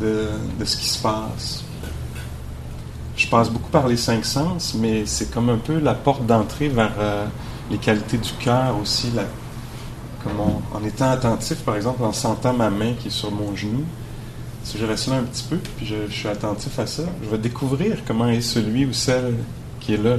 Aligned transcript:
de, 0.00 0.64
ce 0.64 0.76
qui 0.76 0.88
se 0.88 1.00
passe, 1.02 1.64
je 3.16 3.28
passe 3.28 3.50
beaucoup 3.50 3.70
par 3.70 3.86
les 3.86 3.96
cinq 3.96 4.24
sens, 4.24 4.74
mais 4.74 5.04
c'est 5.06 5.30
comme 5.30 5.50
un 5.50 5.58
peu 5.58 5.78
la 5.78 5.94
porte 5.94 6.24
d'entrée 6.26 6.68
vers 6.68 6.94
euh, 6.98 7.26
les 7.70 7.78
qualités 7.78 8.18
du 8.18 8.32
cœur 8.32 8.76
aussi. 8.80 9.12
Comme 10.24 10.40
en 10.40 10.84
étant 10.84 11.10
attentif, 11.10 11.58
par 11.58 11.76
exemple, 11.76 12.02
en 12.02 12.12
sentant 12.12 12.52
ma 12.52 12.70
main 12.70 12.92
qui 12.98 13.08
est 13.08 13.10
sur 13.10 13.30
mon 13.30 13.54
genou, 13.56 13.84
si 14.64 14.78
je 14.78 14.84
reste 14.84 15.08
là 15.08 15.16
un 15.16 15.22
petit 15.22 15.44
peu, 15.48 15.56
puis 15.76 15.86
je, 15.86 16.12
suis 16.12 16.28
attentif 16.28 16.78
à 16.78 16.86
ça, 16.86 17.04
je 17.22 17.28
vais 17.28 17.38
découvrir 17.38 17.98
comment 18.06 18.28
est 18.28 18.40
celui 18.40 18.84
ou 18.84 18.92
celle 18.92 19.36
qui 19.80 19.94
est 19.94 20.02
là. 20.02 20.16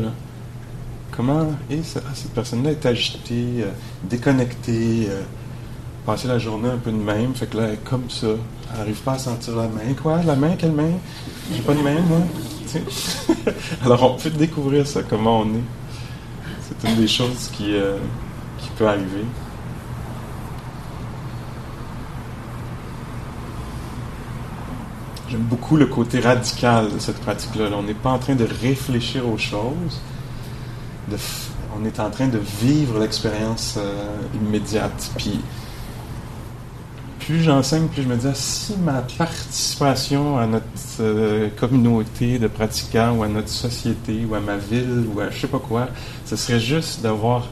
Comment 1.12 1.48
est 1.70 1.98
ah, 1.98 2.10
cette 2.14 2.34
personne-là 2.34 2.72
est 2.72 2.86
agitée, 2.86 3.46
euh, 3.60 3.72
déconnectée, 4.04 5.08
euh, 5.10 5.22
passer 6.06 6.28
la 6.28 6.40
journée 6.40 6.70
un 6.70 6.78
peu 6.78 6.92
de 6.92 6.98
même, 6.98 7.36
fait 7.36 7.48
que 7.48 7.58
là, 7.58 7.64
elle 7.68 7.74
est 7.74 7.84
comme 7.84 8.10
ça. 8.10 8.28
Elle 8.72 8.80
n'arrive 8.80 9.02
pas 9.02 9.14
à 9.14 9.20
sentir 9.20 9.56
la 9.56 9.68
main. 9.68 9.94
Quoi, 10.02 10.22
la 10.24 10.36
main, 10.36 10.56
quelle 10.58 10.72
main? 10.72 10.92
J'ai 11.54 11.62
pas 11.62 11.74
de 11.74 11.82
main, 11.82 12.00
moi. 12.02 12.20
Alors, 13.86 14.14
on 14.14 14.18
peut 14.18 14.30
découvrir 14.30 14.88
ça, 14.88 15.02
comment 15.04 15.42
on 15.42 15.46
est. 15.46 15.64
C'est 16.62 16.90
une 16.90 16.96
des 16.96 17.08
choses 17.08 17.50
qui, 17.54 17.76
euh, 17.76 17.98
peut 18.78 18.88
arriver. 18.88 19.26
J'aime 25.30 25.42
beaucoup 25.42 25.78
le 25.78 25.86
côté 25.86 26.20
radical 26.20 26.92
de 26.92 27.00
cette 27.00 27.20
pratique-là. 27.20 27.70
Là, 27.70 27.78
On 27.78 27.84
n'est 27.84 27.94
pas 27.94 28.12
en 28.12 28.20
train 28.20 28.36
de 28.36 28.48
réfléchir 28.62 29.28
aux 29.28 29.38
choses. 29.38 30.02
on 31.76 31.86
est 31.86 32.00
en 32.00 32.10
train 32.10 32.28
de 32.28 32.40
vivre 32.62 33.00
l'expérience 33.00 33.76
euh, 33.78 34.22
immédiate. 34.34 35.12
Puis, 35.18 35.40
plus 37.22 37.42
j'enseigne, 37.42 37.88
plus 37.88 38.04
je 38.04 38.08
me 38.08 38.16
dis, 38.16 38.28
ah, 38.28 38.34
si 38.34 38.76
ma 38.78 39.02
participation 39.02 40.38
à 40.38 40.48
notre 40.48 40.66
euh, 41.00 41.50
communauté 41.60 42.40
de 42.40 42.48
pratiquants 42.48 43.16
ou 43.16 43.24
à 43.24 43.28
notre 43.28 43.50
société 43.50 44.26
ou 44.30 44.36
à 44.36 44.40
ma 44.40 44.58
ville 44.58 45.06
ou 45.14 45.20
à 45.20 45.30
je 45.30 45.42
sais 45.42 45.48
pas 45.48 45.60
quoi, 45.60 45.88
ce 46.26 46.36
serait 46.36 46.60
juste 46.60 47.02
d'avoir 47.02 47.48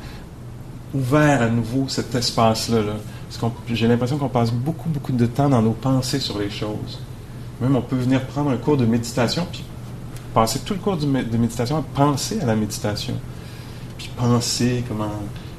ouvert 0.94 1.42
à 1.42 1.50
nouveau 1.50 1.88
cet 1.88 2.14
espace-là. 2.16 2.82
là. 2.82 2.94
Parce 3.30 3.54
j'ai 3.72 3.88
l'impression 3.88 4.18
qu'on 4.18 4.30
passe 4.30 4.52
beaucoup, 4.52 4.90
beaucoup 4.90 5.12
de 5.12 5.26
temps 5.28 5.50
dans 5.50 5.62
nos 5.62 5.74
pensées 5.74 6.20
sur 6.20 6.40
les 6.40 6.50
choses. 6.50 7.00
Même 7.62 7.76
on 7.76 7.82
peut 7.82 7.96
venir 7.96 8.26
prendre 8.26 8.50
un 8.50 8.58
cours 8.58 8.78
de 8.78 8.86
méditation, 8.86 9.46
puis 9.52 9.64
passer 10.34 10.60
tout 10.60 10.74
le 10.74 10.80
cours 10.80 10.98
de 10.98 11.06
méditation 11.06 11.78
à 11.78 11.84
penser 11.94 12.40
à 12.42 12.46
la 12.46 12.56
méditation. 12.56 13.14
Puis 13.98 14.10
penser 14.18 14.84
comment 14.88 15.12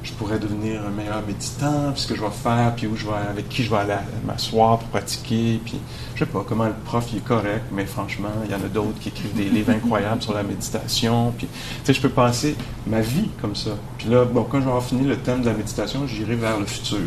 je 0.03 0.13
pourrais 0.13 0.39
devenir 0.39 0.81
un 0.85 0.89
meilleur 0.89 1.21
méditant, 1.25 1.91
puis 1.91 2.01
ce 2.01 2.07
que 2.07 2.15
je 2.15 2.21
vais 2.21 2.31
faire, 2.31 2.73
puis 2.75 2.87
où 2.87 2.95
je 2.95 3.05
vais, 3.05 3.29
avec 3.29 3.49
qui 3.49 3.63
je 3.63 3.69
vais 3.69 3.77
aller 3.77 3.95
m'asseoir 4.25 4.79
pour 4.79 4.87
pratiquer, 4.89 5.61
puis 5.63 5.79
je 6.15 6.25
sais 6.25 6.31
pas 6.31 6.43
comment 6.47 6.65
le 6.65 6.73
prof 6.85 7.07
il 7.11 7.19
est 7.19 7.25
correct, 7.25 7.65
mais 7.71 7.85
franchement, 7.85 8.29
il 8.45 8.51
y 8.51 8.55
en 8.55 8.63
a 8.63 8.67
d'autres 8.67 8.99
qui 8.99 9.09
écrivent 9.09 9.35
des 9.35 9.49
livres 9.49 9.71
incroyables 9.71 10.21
sur 10.21 10.33
la 10.33 10.43
méditation, 10.43 11.33
puis 11.37 11.47
je 11.87 12.01
peux 12.01 12.09
passer 12.09 12.55
ma 12.87 13.01
vie 13.01 13.29
comme 13.41 13.55
ça. 13.55 13.71
Puis 13.97 14.09
là, 14.09 14.25
bon, 14.25 14.43
quand 14.43 14.57
avoir 14.57 14.83
fini 14.83 15.07
le 15.07 15.17
thème 15.17 15.41
de 15.41 15.47
la 15.47 15.53
méditation, 15.53 16.07
j'irai 16.07 16.35
vers 16.35 16.59
le 16.59 16.65
futur. 16.65 16.99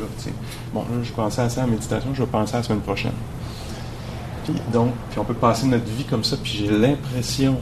Bon, 0.73 0.81
là, 0.83 1.03
je 1.03 1.13
pensais 1.13 1.43
à 1.43 1.49
ça 1.49 1.63
à 1.63 1.67
la 1.67 1.73
méditation, 1.73 2.11
je 2.15 2.23
vais 2.23 2.29
penser 2.29 2.55
à 2.55 2.59
la 2.59 2.63
semaine 2.63 2.81
prochaine. 2.81 3.13
Puis 4.45 4.55
donc, 4.73 4.93
puis 5.11 5.19
on 5.19 5.25
peut 5.25 5.35
passer 5.35 5.67
notre 5.67 5.91
vie 5.91 6.05
comme 6.05 6.23
ça, 6.23 6.37
puis 6.37 6.53
j'ai 6.53 6.71
l'impression 6.71 7.59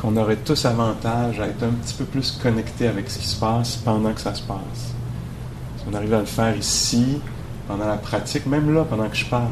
qu'on 0.00 0.16
aurait 0.16 0.36
tous 0.36 0.64
avantage 0.64 1.40
à 1.40 1.46
être 1.46 1.62
un 1.62 1.70
petit 1.70 1.94
peu 1.94 2.04
plus 2.04 2.38
connecté 2.42 2.86
avec 2.86 3.10
ce 3.10 3.18
qui 3.18 3.26
se 3.26 3.36
passe 3.36 3.76
pendant 3.76 4.12
que 4.12 4.20
ça 4.20 4.34
se 4.34 4.42
passe. 4.42 4.94
Si 5.78 5.84
on 5.90 5.94
arrive 5.94 6.14
à 6.14 6.20
le 6.20 6.26
faire 6.26 6.56
ici, 6.56 7.20
pendant 7.66 7.86
la 7.86 7.96
pratique, 7.96 8.46
même 8.46 8.72
là, 8.72 8.84
pendant 8.84 9.08
que 9.08 9.16
je 9.16 9.26
parle, 9.26 9.48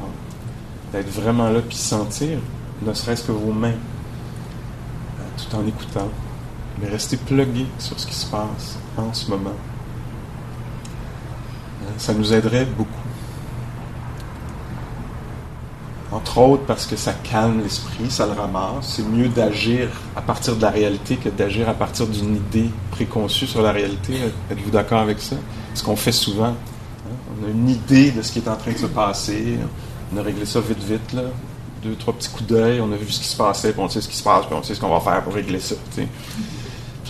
d'être 0.93 1.11
vraiment 1.11 1.51
là 1.51 1.61
puis 1.61 1.77
sentir, 1.77 2.39
ne 2.83 2.93
serait-ce 2.93 3.25
que 3.25 3.33
vos 3.33 3.53
mains, 3.53 3.69
euh, 3.71 5.23
tout 5.37 5.57
en 5.57 5.67
écoutant, 5.67 6.09
mais 6.81 6.89
rester 6.89 7.17
plugué 7.17 7.67
sur 7.79 7.99
ce 7.99 8.07
qui 8.07 8.15
se 8.15 8.27
passe 8.27 8.77
en 8.97 9.13
ce 9.13 9.31
moment. 9.31 9.51
Euh, 11.83 11.87
Ça 11.97 12.13
nous 12.15 12.33
aiderait 12.33 12.67
beaucoup. 12.67 13.04
Entre 16.15 16.39
autres 16.39 16.63
parce 16.65 16.87
que 16.87 16.95
ça 16.95 17.13
calme 17.13 17.61
l'esprit, 17.61 18.09
ça 18.09 18.25
le 18.27 18.33
ramasse. 18.33 18.95
C'est 18.97 19.03
mieux 19.03 19.29
d'agir 19.29 19.89
à 20.15 20.23
partir 20.23 20.55
de 20.55 20.63
la 20.63 20.71
réalité 20.71 21.17
que 21.17 21.29
d'agir 21.29 21.69
à 21.69 21.75
partir 21.75 22.07
d'une 22.07 22.37
idée 22.37 22.71
préconçue 22.93 23.49
sur 23.49 23.63
la 23.63 23.73
réalité. 23.73 24.13
Êtes-vous 24.49 24.71
d'accord 24.71 25.01
avec 25.01 25.21
ça? 25.21 25.35
Ce 25.75 25.83
qu'on 25.83 25.97
fait 25.97 26.13
souvent. 26.13 26.45
hein? 26.51 26.55
On 27.43 27.49
a 27.49 27.51
une 27.51 27.69
idée 27.69 28.13
de 28.13 28.23
ce 28.23 28.31
qui 28.31 28.39
est 28.39 28.49
en 28.49 28.55
train 28.55 28.71
de 28.71 28.79
se 28.79 28.87
passer. 28.87 29.59
On 30.15 30.19
a 30.19 30.23
réglé 30.23 30.47
ça 30.47 30.61
vite, 30.61 30.85
vite. 30.85 31.13
Là. 31.15 31.23
Deux, 31.83 31.97
trois 31.97 32.15
petits 32.15 32.29
coups 32.29 32.47
d'œil. 32.47 32.81
On 32.81 32.93
a 32.93 32.97
vu 32.97 33.11
ce 33.11 33.19
qui 33.19 33.27
se 33.27 33.37
passait, 33.37 33.73
puis 33.73 33.83
on 33.83 33.89
sait 33.89 34.01
ce 34.01 34.09
qui 34.09 34.17
se 34.17 34.23
passe, 34.23 34.47
puis 34.47 34.55
on 34.55 34.63
sait 34.63 34.77
ce 34.77 34.81
qu'on 34.81 34.91
va 34.91 35.01
faire 35.01 35.21
pour 35.25 35.35
régler 35.35 35.59
ça. 35.59 35.75
Puis 35.97 36.07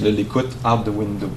là, 0.02 0.10
l'écoute 0.10 0.50
out 0.64 0.82
the 0.82 0.88
window. 0.88 1.28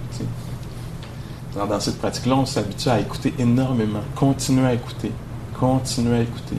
dans 1.54 1.80
cette 1.82 2.00
pratique-là, 2.00 2.36
on 2.36 2.46
s'habitue 2.46 2.88
à 2.88 3.02
écouter 3.02 3.34
énormément. 3.38 4.04
Continuer 4.16 4.68
à 4.68 4.74
écouter. 4.74 5.12
Continuer 5.60 6.20
à 6.20 6.22
écouter 6.22 6.56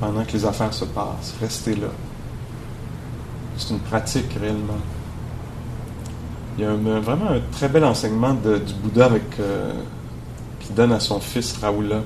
pendant 0.00 0.24
que 0.24 0.32
les 0.32 0.44
affaires 0.44 0.72
se 0.74 0.84
passent. 0.84 1.34
Restez 1.40 1.74
là. 1.76 1.88
C'est 3.56 3.70
une 3.70 3.80
pratique 3.80 4.32
réellement. 4.40 4.78
Il 6.58 6.64
y 6.64 6.66
a 6.66 6.74
vraiment 6.74 7.30
un 7.30 7.40
très 7.52 7.68
bel 7.68 7.84
enseignement 7.84 8.34
du 8.34 8.74
Bouddha 8.82 9.10
euh, 9.40 9.72
qu'il 10.60 10.74
donne 10.74 10.92
à 10.92 11.00
son 11.00 11.20
fils 11.20 11.56
Raoula. 11.58 11.96
Euh, 11.96 12.02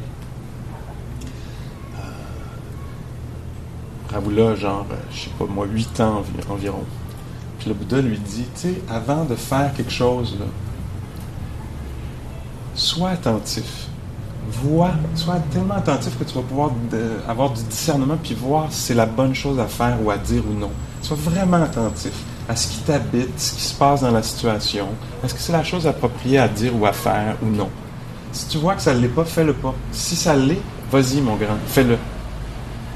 Raoula, 4.12 4.54
genre, 4.56 4.86
euh, 4.90 4.94
je 5.12 5.20
sais 5.22 5.30
pas 5.38 5.44
moi, 5.46 5.66
8 5.66 6.00
ans 6.00 6.18
envi- 6.20 6.50
environ. 6.52 6.84
Puis 7.58 7.68
le 7.68 7.74
Bouddha 7.74 8.00
lui 8.00 8.18
dit, 8.18 8.44
tu 8.54 8.60
sais, 8.60 8.82
avant 8.88 9.24
de 9.24 9.34
faire 9.36 9.72
quelque 9.74 9.92
chose, 9.92 10.36
sois 12.74 13.10
attentif 13.10 13.86
vois, 14.48 14.92
sois 15.14 15.38
tellement 15.52 15.74
attentif 15.74 16.18
que 16.18 16.24
tu 16.24 16.34
vas 16.34 16.42
pouvoir 16.42 16.70
avoir 17.28 17.50
du 17.50 17.62
discernement 17.64 18.16
puis 18.22 18.34
voir 18.34 18.66
si 18.70 18.80
c'est 18.80 18.94
la 18.94 19.06
bonne 19.06 19.34
chose 19.34 19.58
à 19.58 19.66
faire 19.66 19.98
ou 20.02 20.10
à 20.10 20.16
dire 20.16 20.42
ou 20.50 20.58
non. 20.58 20.70
Sois 21.02 21.16
vraiment 21.16 21.62
attentif 21.62 22.12
à 22.48 22.56
ce 22.56 22.68
qui 22.68 22.78
t'habite, 22.80 23.38
ce 23.38 23.54
qui 23.54 23.62
se 23.62 23.74
passe 23.74 24.00
dans 24.00 24.10
la 24.10 24.22
situation. 24.22 24.88
Est-ce 25.24 25.34
que 25.34 25.40
c'est 25.40 25.52
la 25.52 25.64
chose 25.64 25.86
appropriée 25.86 26.38
à 26.38 26.48
dire 26.48 26.72
ou 26.76 26.84
à 26.86 26.92
faire 26.92 27.36
ou 27.42 27.46
non? 27.46 27.68
Si 28.32 28.48
tu 28.48 28.58
vois 28.58 28.74
que 28.74 28.82
ça 28.82 28.94
ne 28.94 29.00
l'est 29.00 29.08
pas, 29.08 29.24
fais-le 29.24 29.52
pas. 29.52 29.74
Si 29.92 30.16
ça 30.16 30.34
l'est, 30.34 30.60
vas-y, 30.90 31.20
mon 31.20 31.36
grand, 31.36 31.56
fais-le. 31.66 31.96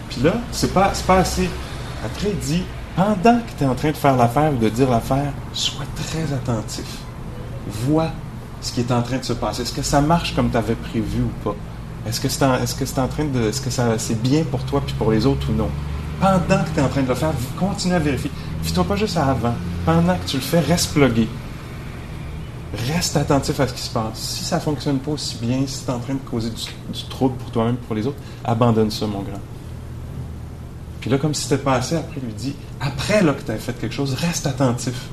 Puis 0.09 0.22
là, 0.22 0.34
c'est 0.53 0.72
pas, 0.72 0.93
pas 1.06 1.19
assez. 1.19 1.49
Après, 2.04 2.31
dit, 2.31 2.62
pendant 2.97 3.38
que 3.41 3.59
tu 3.59 3.65
es 3.65 3.66
en 3.66 3.75
train 3.75 3.91
de 3.91 3.97
faire 3.97 4.16
l'affaire 4.16 4.53
ou 4.53 4.56
de 4.56 4.69
dire 4.69 4.91
l'affaire, 4.91 5.33
sois 5.53 5.84
très 5.97 6.33
attentif. 6.33 6.99
Vois 7.87 8.10
ce 8.65 8.73
qui 8.73 8.81
est 8.81 8.91
en 8.93 9.03
train 9.03 9.19
de 9.19 9.25
se 9.25 9.35
passer. 9.35 9.63
Est-ce 9.63 9.73
que 9.73 9.83
ça 9.83 10.01
marche 10.01 10.35
comme 10.35 10.51
tu 10.51 10.57
avais 10.57 10.75
prévu 10.75 11.23
ou 11.23 11.45
pas? 11.45 11.55
Est-ce 12.07 12.21
que 12.21 12.29
c'est 12.29 12.45
en, 12.45 12.59
c'est 12.67 12.99
en 12.99 13.09
train 13.09 13.25
de. 13.25 13.41
Est-ce 13.49 13.61
que 13.61 13.71
c'est 13.99 14.23
bien 14.23 14.43
pour 14.45 14.65
toi 14.65 14.83
puis 14.85 14.95
pour 14.95 15.13
les 15.13 15.27
autres 15.27 15.51
ou 15.51 15.53
non? 15.55 15.69
Pendant 16.21 16.65
que 16.65 16.71
tu 16.75 16.81
es 16.81 16.83
en 16.83 16.89
train 16.89 17.03
de 17.03 17.09
le 17.09 17.15
faire, 17.15 17.33
continue 17.59 17.95
à 17.95 17.99
vérifier. 17.99 18.31
Fie-toi 18.63 18.84
pas 18.84 18.97
juste 18.97 19.16
avant. 19.16 19.55
Pendant 19.84 20.16
que 20.16 20.27
tu 20.27 20.37
le 20.37 20.43
fais, 20.43 20.61
reste 20.61 20.93
plugué. 20.93 21.28
Reste 22.89 23.16
attentif 23.16 23.61
à 23.61 23.69
ce 23.69 23.75
qui 23.75 23.83
se 23.83 23.91
passe. 23.91 24.19
Si 24.19 24.45
ça 24.45 24.59
fonctionne 24.61 24.99
pas 24.99 25.13
aussi 25.13 25.37
bien, 25.41 25.60
si 25.67 25.84
tu 25.84 25.91
es 25.91 25.95
en 25.95 25.99
train 25.99 26.15
de 26.15 26.19
causer 26.21 26.51
du, 26.51 27.05
trouble 27.10 27.37
pour 27.37 27.51
toi-même 27.51 27.77
pour 27.77 27.95
les 27.95 28.07
autres, 28.07 28.19
abandonne 28.45 28.91
ça, 28.91 29.07
mon 29.07 29.21
grand. 29.21 29.41
Puis 31.01 31.10
là, 31.10 31.19
comme 31.19 31.34
si 31.34 31.43
c'était 31.43 31.63
pas 31.63 31.75
assez, 31.75 31.97
après, 31.97 32.17
il 32.17 32.27
lui 32.27 32.33
dit 32.33 32.57
après 32.81 33.22
là, 33.22 33.34
que 33.34 33.43
tu 33.43 33.53
as 33.53 33.57
fait 33.57 33.78
quelque 33.78 33.95
chose, 33.95 34.15
reste 34.15 34.47
attentif 34.47 35.10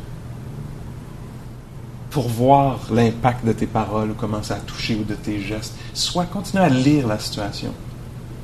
pour 2.12 2.28
voir 2.28 2.80
l'impact 2.92 3.46
de 3.46 3.54
tes 3.54 3.66
paroles 3.66 4.12
ou 4.12 4.14
comment 4.14 4.44
ça 4.44 4.56
a 4.56 4.60
touché 4.60 4.96
ou 4.96 5.04
de 5.04 5.16
tes 5.16 5.40
gestes. 5.40 5.74
Soit 5.94 6.26
continue 6.26 6.62
à 6.62 6.70
lire 6.70 7.08
la 7.08 7.18
situation. 7.18 7.74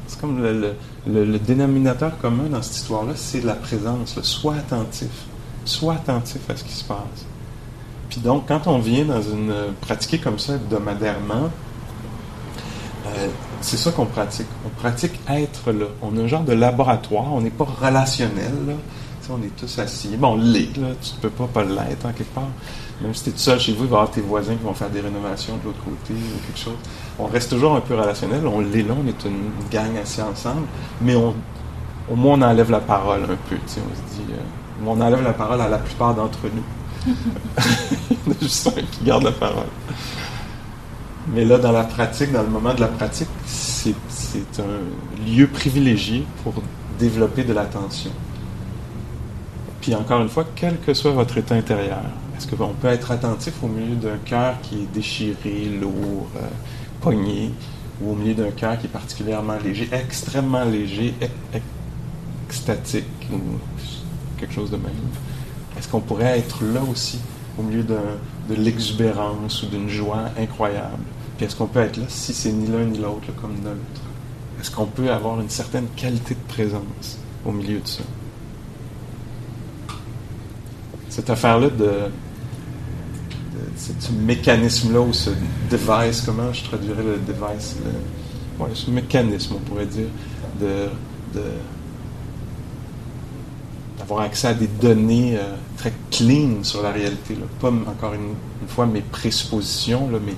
C'est 0.08 0.20
comme 0.22 0.42
le, 0.42 1.40
dénominateur 1.40 2.18
commun 2.18 2.46
dans 2.50 2.62
cette 2.62 2.78
histoire-là, 2.78 3.14
c'est 3.16 3.44
la 3.44 3.56
présence. 3.56 4.16
là. 4.16 4.24
Sois 4.24 4.56
attentif. 4.56 5.10
Sois 5.66 5.96
attentif 5.96 6.50
à 6.50 6.56
ce 6.56 6.64
qui 6.64 6.72
se 6.72 6.86
passe. 6.86 7.26
Puis 8.10 8.22
donc, 8.22 8.48
quand 8.48 8.68
on 8.68 8.80
vient 8.80 9.04
dans 9.04 9.22
une 9.22 9.54
pratiquer 9.82 10.18
comme 10.18 10.40
ça 10.40 10.56
hebdomadairement, 10.56 11.50
euh, 13.06 13.28
c'est 13.60 13.76
ça 13.76 13.92
qu'on 13.92 14.06
pratique. 14.06 14.48
On 14.66 14.70
pratique 14.70 15.20
être 15.30 15.74
là. 15.74 15.88
On 16.02 16.18
a 16.18 16.22
un 16.22 16.28
genre 16.28 16.44
de 16.44 16.54
laboratoire. 16.54 17.34
On 17.34 17.42
n'est 17.42 17.50
pas 17.50 17.66
relationnel. 17.66 18.54
Là. 18.66 18.74
on 19.30 19.42
est 19.44 19.56
tous 19.58 19.80
assis. 19.80 20.16
Bon, 20.16 20.34
on 20.34 20.38
l'est. 20.38 20.72
Tu 20.74 20.80
ne 20.80 21.20
peux 21.22 21.30
pas 21.30 21.48
pas 21.48 21.64
l'être 21.64 22.06
en 22.06 22.14
quelque 22.14 22.34
part. 22.34 22.50
Même 23.02 23.14
si 23.14 23.24
tu 23.24 23.30
es 23.30 23.32
tout 23.34 23.40
seul 23.40 23.60
chez 23.60 23.74
vous, 23.74 23.84
il 23.84 23.90
va 23.90 23.98
y 23.98 24.00
avoir 24.00 24.12
tes 24.12 24.22
voisins 24.22 24.56
qui 24.56 24.64
vont 24.64 24.74
faire 24.74 24.90
des 24.90 25.02
rénovations 25.02 25.58
de 25.58 25.66
l'autre 25.66 25.84
côté 25.84 26.14
ou 26.14 26.46
quelque 26.46 26.60
chose. 26.60 26.78
On 27.20 27.28
reste 27.28 27.52
toujours 27.52 27.76
un 27.76 27.82
peu 27.82 27.96
relationnel. 27.96 28.48
On 28.48 28.60
l'est 28.60 28.84
là. 28.84 28.94
On 29.00 29.08
est 29.08 29.26
une 29.26 29.52
gang 29.72 29.96
assis 30.02 30.22
ensemble. 30.22 30.66
Mais 31.02 31.16
on, 31.16 31.36
au 32.12 32.16
moins, 32.16 32.40
on 32.40 32.42
enlève 32.42 32.72
la 32.72 32.80
parole 32.80 33.24
un 33.24 33.28
peu. 33.50 33.56
On 33.56 33.68
se 33.70 33.76
dit, 33.76 34.32
euh, 34.32 34.86
on 34.86 35.00
enlève 35.00 35.24
la 35.24 35.34
parole 35.34 35.62
à 35.62 35.68
la 35.68 35.78
plupart 35.78 36.16
d'entre 36.16 36.40
nous. 36.46 37.14
il 38.10 38.18
y 38.18 38.30
en 38.30 38.32
a 38.32 38.36
juste 38.42 38.68
un 38.68 38.82
qui 38.82 39.04
garde 39.06 39.24
la 39.24 39.32
parole. 39.32 39.68
Mais 41.34 41.46
là, 41.46 41.58
dans 41.58 41.72
la 41.72 41.84
pratique, 41.84 42.32
dans 42.32 42.44
le 42.44 42.50
moment 42.50 42.74
de 42.74 42.80
la 42.80 42.88
pratique, 42.88 43.28
c'est 43.46 43.94
un 44.60 45.26
lieu 45.30 45.48
privilégié 45.48 46.26
pour 46.44 46.54
développer 46.98 47.44
de 47.44 47.54
l'attention. 47.54 48.12
Puis 49.82 49.94
encore 49.94 50.22
une 50.22 50.30
fois, 50.30 50.46
quel 50.56 50.80
que 50.80 50.94
soit 50.94 51.12
votre 51.12 51.38
état 51.38 51.56
intérieur, 51.56 52.02
est-ce 52.38 52.48
qu'on 52.48 52.74
peut 52.74 52.88
être 52.88 53.12
attentif 53.12 53.64
au 53.64 53.68
milieu 53.68 53.96
d'un 53.96 54.18
cœur 54.24 54.62
qui 54.62 54.84
est 54.84 54.94
déchiré, 54.94 55.70
lourd, 55.82 56.28
euh, 56.36 56.48
pogné, 57.02 57.52
ou 58.00 58.12
au 58.12 58.16
milieu 58.16 58.36
d'un 58.36 58.52
cœur 58.52 58.78
qui 58.78 58.86
est 58.86 58.90
particulièrement 58.90 59.58
léger, 59.64 59.90
extrêmement 59.92 60.64
léger, 60.64 61.16
extatique, 62.48 63.06
ou 63.34 63.40
quelque 64.40 64.54
chose 64.54 64.70
de 64.70 64.78
même? 64.78 64.92
Est-ce 65.78 65.88
qu'on 65.88 66.00
pourrait 66.00 66.38
être 66.38 66.64
là 66.64 66.82
aussi, 66.90 67.20
au 67.58 67.64
milieu 67.64 67.84
de 67.84 67.98
l'exubérance 68.56 69.64
ou 69.64 69.68
d'une 69.68 69.90
joie 69.90 70.26
incroyable? 70.38 71.04
Puis 71.38 71.46
est-ce 71.46 71.56
qu'on 71.56 71.68
peut 71.68 71.82
être 71.82 71.98
là 71.98 72.06
si 72.08 72.34
c'est 72.34 72.52
ni 72.52 72.68
l'un 72.68 72.86
ni 72.86 73.00
l'autre, 73.00 73.28
comme 73.40 73.56
neutre? 73.64 74.02
Est-ce 74.60 74.70
qu'on 74.70 74.86
peut 74.86 75.12
avoir 75.12 75.40
une 75.40 75.50
certaine 75.50 75.88
qualité 75.96 76.36
de 76.36 76.54
présence 76.54 77.20
au 77.46 77.52
milieu 77.52 77.80
de 77.80 77.88
ça? 77.88 78.04
Cette 81.10 81.30
affaire-là 81.30 81.70
de, 81.70 81.92
ce 83.76 84.12
mécanisme-là 84.12 85.02
ou 85.02 85.14
ce 85.14 85.30
device, 85.70 86.22
comment 86.22 86.52
je 86.54 86.64
traduirais 86.64 87.04
le 87.04 87.18
device? 87.18 87.76
ce 88.74 88.90
mécanisme, 88.90 89.56
on 89.56 89.60
pourrait 89.60 89.86
dire, 89.86 90.08
de, 90.60 90.90
d'avoir 93.98 94.22
accès 94.22 94.48
à 94.48 94.54
des 94.54 94.68
données 94.68 95.38
euh, 95.38 95.56
très 95.78 95.94
clean 96.12 96.64
sur 96.64 96.82
la 96.82 96.92
réalité. 96.92 97.38
Pas 97.60 97.70
encore 97.70 98.14
une, 98.14 98.36
fois 98.68 98.86
mes 98.86 99.02
présuppositions, 99.02 100.10
là, 100.10 100.18
mais 100.24 100.34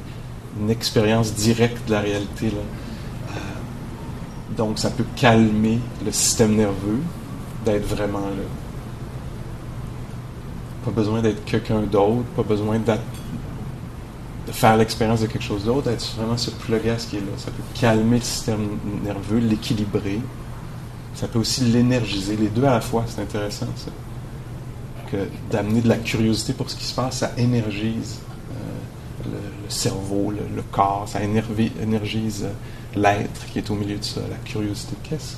une 0.60 0.70
expérience 0.70 1.34
directe 1.34 1.88
de 1.88 1.94
la 1.94 2.02
réalité. 2.02 2.48
Euh, 2.48 3.36
donc, 4.58 4.80
ça 4.80 4.90
peut 4.90 5.06
calmer 5.16 5.80
le 6.06 6.12
système 6.12 6.56
nerveux 6.56 7.00
d'être 7.66 7.88
vraiment 7.88 8.20
là. 8.20 8.44
Pas 10.86 10.92
besoin 10.92 11.22
d'être 11.22 11.44
quelqu'un 11.46 11.82
d'autre, 11.82 12.24
pas 12.36 12.44
besoin 12.44 12.80
de 12.80 14.52
faire 14.52 14.78
l'expérience 14.78 15.22
de 15.22 15.28
quelque 15.28 15.44
chose 15.44 15.66
d'autre, 15.66 15.90
d'être 15.90 16.16
vraiment 16.16 16.38
ce 16.38 16.52
plug 16.52 16.88
à 16.88 16.98
ce 16.98 17.08
qui 17.08 17.18
est 17.18 17.22
là. 17.22 17.32
Ça 17.38 17.52
peut 17.52 17.64
calmer 17.80 18.18
le 18.18 18.24
système 18.24 18.68
nerveux, 19.04 19.40
l'équilibrer. 19.40 20.20
Ça 21.16 21.28
peut 21.28 21.40
aussi 21.40 21.62
l'énergiser, 21.62 22.38
les 22.38 22.48
deux 22.48 22.64
à 22.64 22.72
la 22.72 22.82
fois, 22.82 23.04
c'est 23.08 23.22
intéressant 23.22 23.68
ça. 23.76 23.92
Que 25.12 25.28
d'amener 25.52 25.82
de 25.82 25.90
la 25.90 25.98
curiosité 25.98 26.54
pour 26.54 26.70
ce 26.70 26.76
qui 26.76 26.86
se 26.86 26.94
passe, 26.94 27.18
ça 27.18 27.32
énergise 27.38 28.20
le, 29.26 29.70
cerveau, 29.70 30.32
le, 30.32 30.62
corps, 30.72 31.08
ça 31.08 31.20
énergise 31.22 32.48
l'être 32.96 33.46
qui 33.52 33.60
est 33.60 33.70
au 33.70 33.76
milieu 33.76 33.98
de 33.98 34.04
ça, 34.04 34.22
la 34.30 34.38
curiosité. 34.38 34.96
Qu'est-ce, 35.04 35.36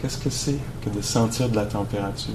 qu'est-ce 0.00 0.18
que 0.18 0.30
c'est 0.30 0.58
que 0.84 0.90
de 0.90 1.00
sentir 1.00 1.48
de 1.48 1.56
la 1.56 1.66
température? 1.66 2.34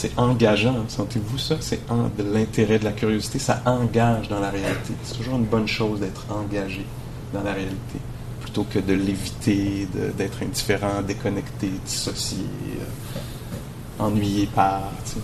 C'est 0.00 0.16
engageant, 0.16 0.84
sentez-vous 0.86 1.38
ça? 1.38 1.56
C'est 1.58 1.80
de 1.88 2.22
l'intérêt, 2.32 2.78
de 2.78 2.84
la 2.84 2.92
curiosité, 2.92 3.40
ça 3.40 3.60
engage 3.66 4.28
dans 4.28 4.38
la 4.38 4.48
réalité. 4.48 4.94
C'est 5.02 5.16
toujours 5.16 5.34
une 5.34 5.46
bonne 5.46 5.66
chose 5.66 5.98
d'être 5.98 6.24
engagé 6.30 6.86
dans 7.32 7.42
la 7.42 7.52
réalité, 7.52 7.98
plutôt 8.40 8.62
que 8.62 8.78
de 8.78 8.94
l'éviter, 8.94 9.88
d'être 10.16 10.40
indifférent, 10.40 11.02
déconnecté, 11.02 11.72
dissocié, 11.84 12.44
euh, 12.78 14.04
ennuyé 14.04 14.46
par, 14.46 14.82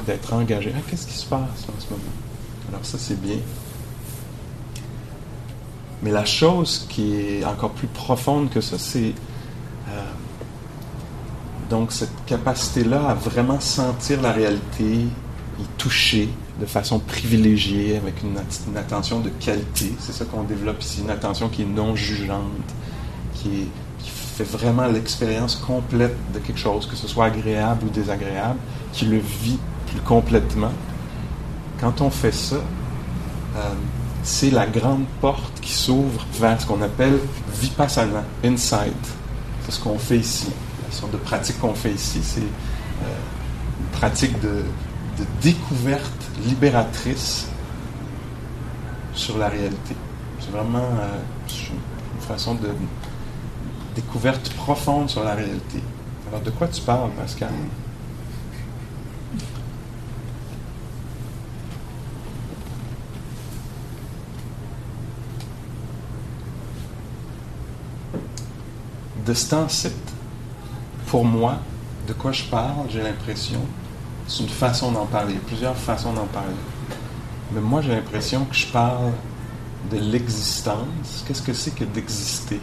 d'être 0.08 0.32
engagé. 0.32 0.72
Ah, 0.76 0.80
qu'est-ce 0.90 1.06
qui 1.06 1.18
se 1.18 1.26
passe 1.26 1.40
en 1.40 1.80
ce 1.80 1.90
moment? 1.90 2.02
Alors 2.70 2.84
ça, 2.84 2.98
c'est 2.98 3.22
bien. 3.22 3.38
Mais 6.02 6.10
la 6.10 6.24
chose 6.24 6.84
qui 6.88 7.14
est 7.14 7.44
encore 7.44 7.70
plus 7.70 7.86
profonde 7.86 8.50
que 8.50 8.60
ça, 8.60 8.76
c'est 8.76 9.12
donc 11.70 11.92
cette 11.92 12.24
capacité-là 12.26 13.10
à 13.10 13.14
vraiment 13.14 13.60
sentir 13.60 14.20
la 14.22 14.32
réalité, 14.32 14.84
y 14.84 15.64
toucher 15.78 16.28
de 16.60 16.66
façon 16.66 16.98
privilégiée, 16.98 17.96
avec 17.96 18.14
une, 18.22 18.76
attention 18.76 19.20
de 19.20 19.28
qualité. 19.28 19.92
C'est 19.98 20.12
ça 20.12 20.24
qu'on 20.24 20.44
développe 20.44 20.82
ici, 20.82 21.00
une 21.02 21.10
attention 21.10 21.48
qui 21.48 21.62
est 21.62 21.66
non 21.66 21.96
jugeante, 21.96 22.42
qui, 23.34 23.66
fait 24.36 24.42
vraiment 24.42 24.88
l'expérience 24.88 25.54
complète 25.54 26.16
de 26.34 26.40
quelque 26.40 26.58
chose, 26.58 26.88
que 26.88 26.96
ce 26.96 27.06
soit 27.06 27.26
agréable 27.26 27.86
ou 27.86 27.88
désagréable, 27.88 28.58
qui 28.92 29.04
le 29.04 29.18
vit 29.18 29.60
plus 29.86 30.00
complètement 30.00 30.72
quand 31.80 32.00
on 32.00 32.10
fait 32.10 32.32
ça, 32.32 32.56
euh, 32.56 33.60
c'est 34.22 34.50
la 34.50 34.66
grande 34.66 35.04
porte 35.20 35.60
qui 35.60 35.72
s'ouvre 35.72 36.24
vers 36.40 36.60
ce 36.60 36.66
qu'on 36.66 36.80
appelle 36.82 37.18
vipassana, 37.60 38.24
insight. 38.42 38.94
C'est 39.64 39.72
ce 39.72 39.80
qu'on 39.80 39.98
fait 39.98 40.18
ici. 40.18 40.48
Sorte 40.94 41.12
de 41.12 41.16
pratique 41.16 41.58
qu'on 41.58 41.74
fait 41.74 41.90
ici, 41.90 42.20
c'est 42.22 42.40
euh, 42.40 43.04
une 43.80 43.98
pratique 43.98 44.40
de, 44.40 44.62
découverte 45.42 46.30
libératrice 46.46 47.46
sur 49.12 49.38
la 49.38 49.48
réalité. 49.48 49.96
C'est 50.40 50.50
vraiment 50.50 50.78
euh, 50.78 51.18
une 51.72 52.20
façon 52.20 52.54
de 52.54 52.68
découverte 53.96 54.52
profonde 54.54 55.10
sur 55.10 55.24
la 55.24 55.34
réalité. 55.34 55.82
Alors, 56.28 56.40
de 56.40 56.50
quoi 56.50 56.68
tu 56.68 56.80
parles, 56.80 57.10
Pascal? 57.10 57.50
de 69.24 69.32
ce 69.32 69.50
temps-ci, 69.50 69.88
pour 71.14 71.24
moi, 71.24 71.60
de 72.08 72.12
quoi 72.12 72.32
je 72.32 72.42
parle, 72.42 72.90
j'ai 72.90 73.00
l'impression, 73.00 73.60
c'est 74.26 74.42
une 74.42 74.48
façon 74.48 74.90
d'en 74.90 75.06
parler. 75.06 75.34
Plusieurs 75.46 75.76
façons 75.76 76.12
d'en 76.12 76.26
parler. 76.26 76.56
Mais 77.52 77.60
moi, 77.60 77.82
j'ai 77.82 77.94
l'impression 77.94 78.44
que 78.46 78.56
je 78.56 78.66
parle 78.66 79.12
de 79.92 79.98
l'existence. 79.98 81.24
Qu'est-ce 81.24 81.42
que 81.42 81.52
c'est 81.52 81.72
que 81.72 81.84
d'exister? 81.84 82.60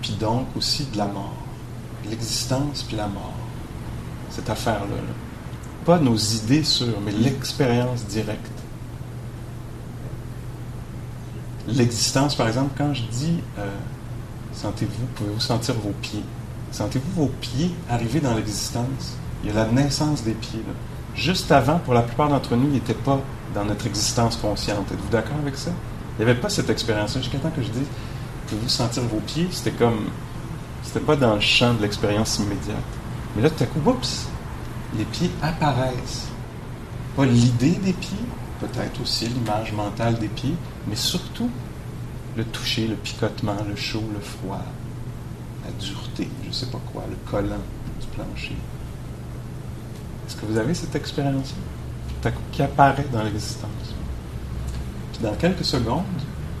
Puis 0.00 0.14
donc 0.18 0.48
aussi 0.56 0.84
de 0.86 0.98
la 0.98 1.06
mort. 1.06 1.36
L'existence 2.10 2.82
puis 2.82 2.96
la 2.96 3.06
mort. 3.06 3.34
Cette 4.28 4.50
affaire-là. 4.50 4.96
Pas 5.84 6.00
nos 6.00 6.16
idées 6.16 6.64
sûres, 6.64 6.98
mais 7.04 7.12
l'expérience 7.12 8.04
directe. 8.04 8.50
L'existence, 11.68 12.34
par 12.34 12.48
exemple, 12.48 12.72
quand 12.76 12.92
je 12.92 13.04
dis 13.04 13.38
euh, 13.60 13.70
Sentez-vous, 14.52 15.06
pouvez-vous 15.14 15.38
sentir 15.38 15.76
vos 15.76 15.92
pieds? 16.02 16.24
Sentez-vous 16.72 17.24
vos 17.24 17.30
pieds 17.40 17.70
arriver 17.90 18.20
dans 18.20 18.34
l'existence? 18.34 19.16
Il 19.44 19.48
y 19.48 19.52
a 19.52 19.54
la 19.54 19.66
naissance 19.66 20.24
des 20.24 20.32
pieds. 20.32 20.62
Juste 21.14 21.52
avant, 21.52 21.78
pour 21.78 21.92
la 21.92 22.00
plupart 22.00 22.30
d'entre 22.30 22.56
nous, 22.56 22.68
ils 22.68 22.74
n'étaient 22.74 22.94
pas 22.94 23.20
dans 23.54 23.66
notre 23.66 23.86
existence 23.86 24.36
consciente. 24.36 24.90
Êtes-vous 24.90 25.10
d'accord 25.10 25.36
avec 25.42 25.56
ça? 25.56 25.70
Il 26.18 26.24
n'y 26.24 26.30
avait 26.30 26.40
pas 26.40 26.48
cette 26.48 26.70
expérience-là. 26.70 27.20
Jusqu'à 27.20 27.38
temps 27.38 27.50
que 27.50 27.62
je 27.62 27.68
dise, 27.68 27.86
pouvez-vous 28.46 28.68
sentir 28.68 29.02
vos 29.02 29.20
pieds? 29.20 29.48
C'était 29.50 29.72
comme, 29.72 30.06
c'était 30.82 31.00
pas 31.00 31.16
dans 31.16 31.34
le 31.34 31.40
champ 31.40 31.74
de 31.74 31.82
l'expérience 31.82 32.38
immédiate. 32.38 32.76
Mais 33.36 33.42
là, 33.42 33.50
tout 33.50 33.64
à 33.64 33.66
coup, 33.66 33.80
oups, 33.84 34.28
les 34.96 35.04
pieds 35.04 35.30
apparaissent. 35.42 36.28
Pas 37.16 37.26
l'idée 37.26 37.72
des 37.72 37.92
pieds, 37.92 38.16
peut-être 38.60 39.02
aussi 39.02 39.26
l'image 39.26 39.72
mentale 39.72 40.18
des 40.18 40.28
pieds, 40.28 40.54
mais 40.86 40.96
surtout 40.96 41.50
le 42.34 42.44
toucher, 42.44 42.86
le 42.86 42.94
picotement, 42.94 43.56
le 43.68 43.76
chaud, 43.76 44.04
le 44.14 44.20
froid, 44.20 44.64
la 45.64 45.70
dureté, 45.72 46.28
je 46.42 46.48
ne 46.48 46.52
sais 46.52 46.66
pas 46.66 46.80
quoi, 46.92 47.04
le 47.08 47.16
collant 47.30 47.62
du 48.00 48.06
plancher. 48.08 48.56
Est-ce 50.26 50.36
que 50.36 50.46
vous 50.46 50.58
avez 50.58 50.74
cette 50.74 50.94
expérience-là 50.94 52.30
qui 52.52 52.62
apparaît 52.62 53.06
dans 53.12 53.22
l'existence? 53.22 53.94
Puis 55.12 55.22
dans 55.22 55.34
quelques 55.34 55.64
secondes, 55.64 56.04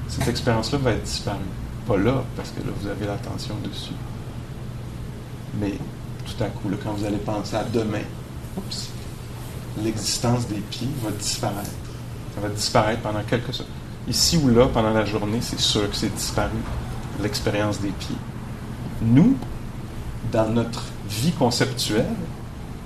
cette 0.08 0.28
expérience-là 0.28 0.78
va 0.78 0.92
être 0.92 1.04
disparue. 1.04 1.38
Pas 1.86 1.96
là, 1.96 2.22
parce 2.36 2.50
que 2.50 2.60
là, 2.60 2.72
vous 2.80 2.88
avez 2.88 3.06
l'attention 3.06 3.54
dessus. 3.64 3.94
Mais 5.58 5.72
tout 6.24 6.44
à 6.44 6.46
coup, 6.48 6.68
quand 6.82 6.92
vous 6.92 7.04
allez 7.04 7.18
penser 7.18 7.56
à 7.56 7.64
demain, 7.64 8.02
l'existence 9.82 10.46
des 10.48 10.60
pieds 10.60 10.88
va 11.02 11.10
disparaître. 11.10 11.70
Ça 12.34 12.40
va 12.40 12.48
disparaître 12.48 13.02
pendant 13.02 13.22
quelques 13.22 13.52
secondes 13.52 13.82
ici 14.08 14.38
ou 14.42 14.48
là, 14.48 14.66
pendant 14.66 14.92
la 14.92 15.04
journée, 15.04 15.38
c'est 15.40 15.60
sûr 15.60 15.88
que 15.88 15.96
c'est 15.96 16.14
disparu, 16.14 16.58
l'expérience 17.20 17.80
des 17.80 17.90
pieds. 17.90 18.16
Nous, 19.04 19.36
dans 20.30 20.48
notre 20.48 20.84
vie 21.08 21.32
conceptuelle, 21.32 22.06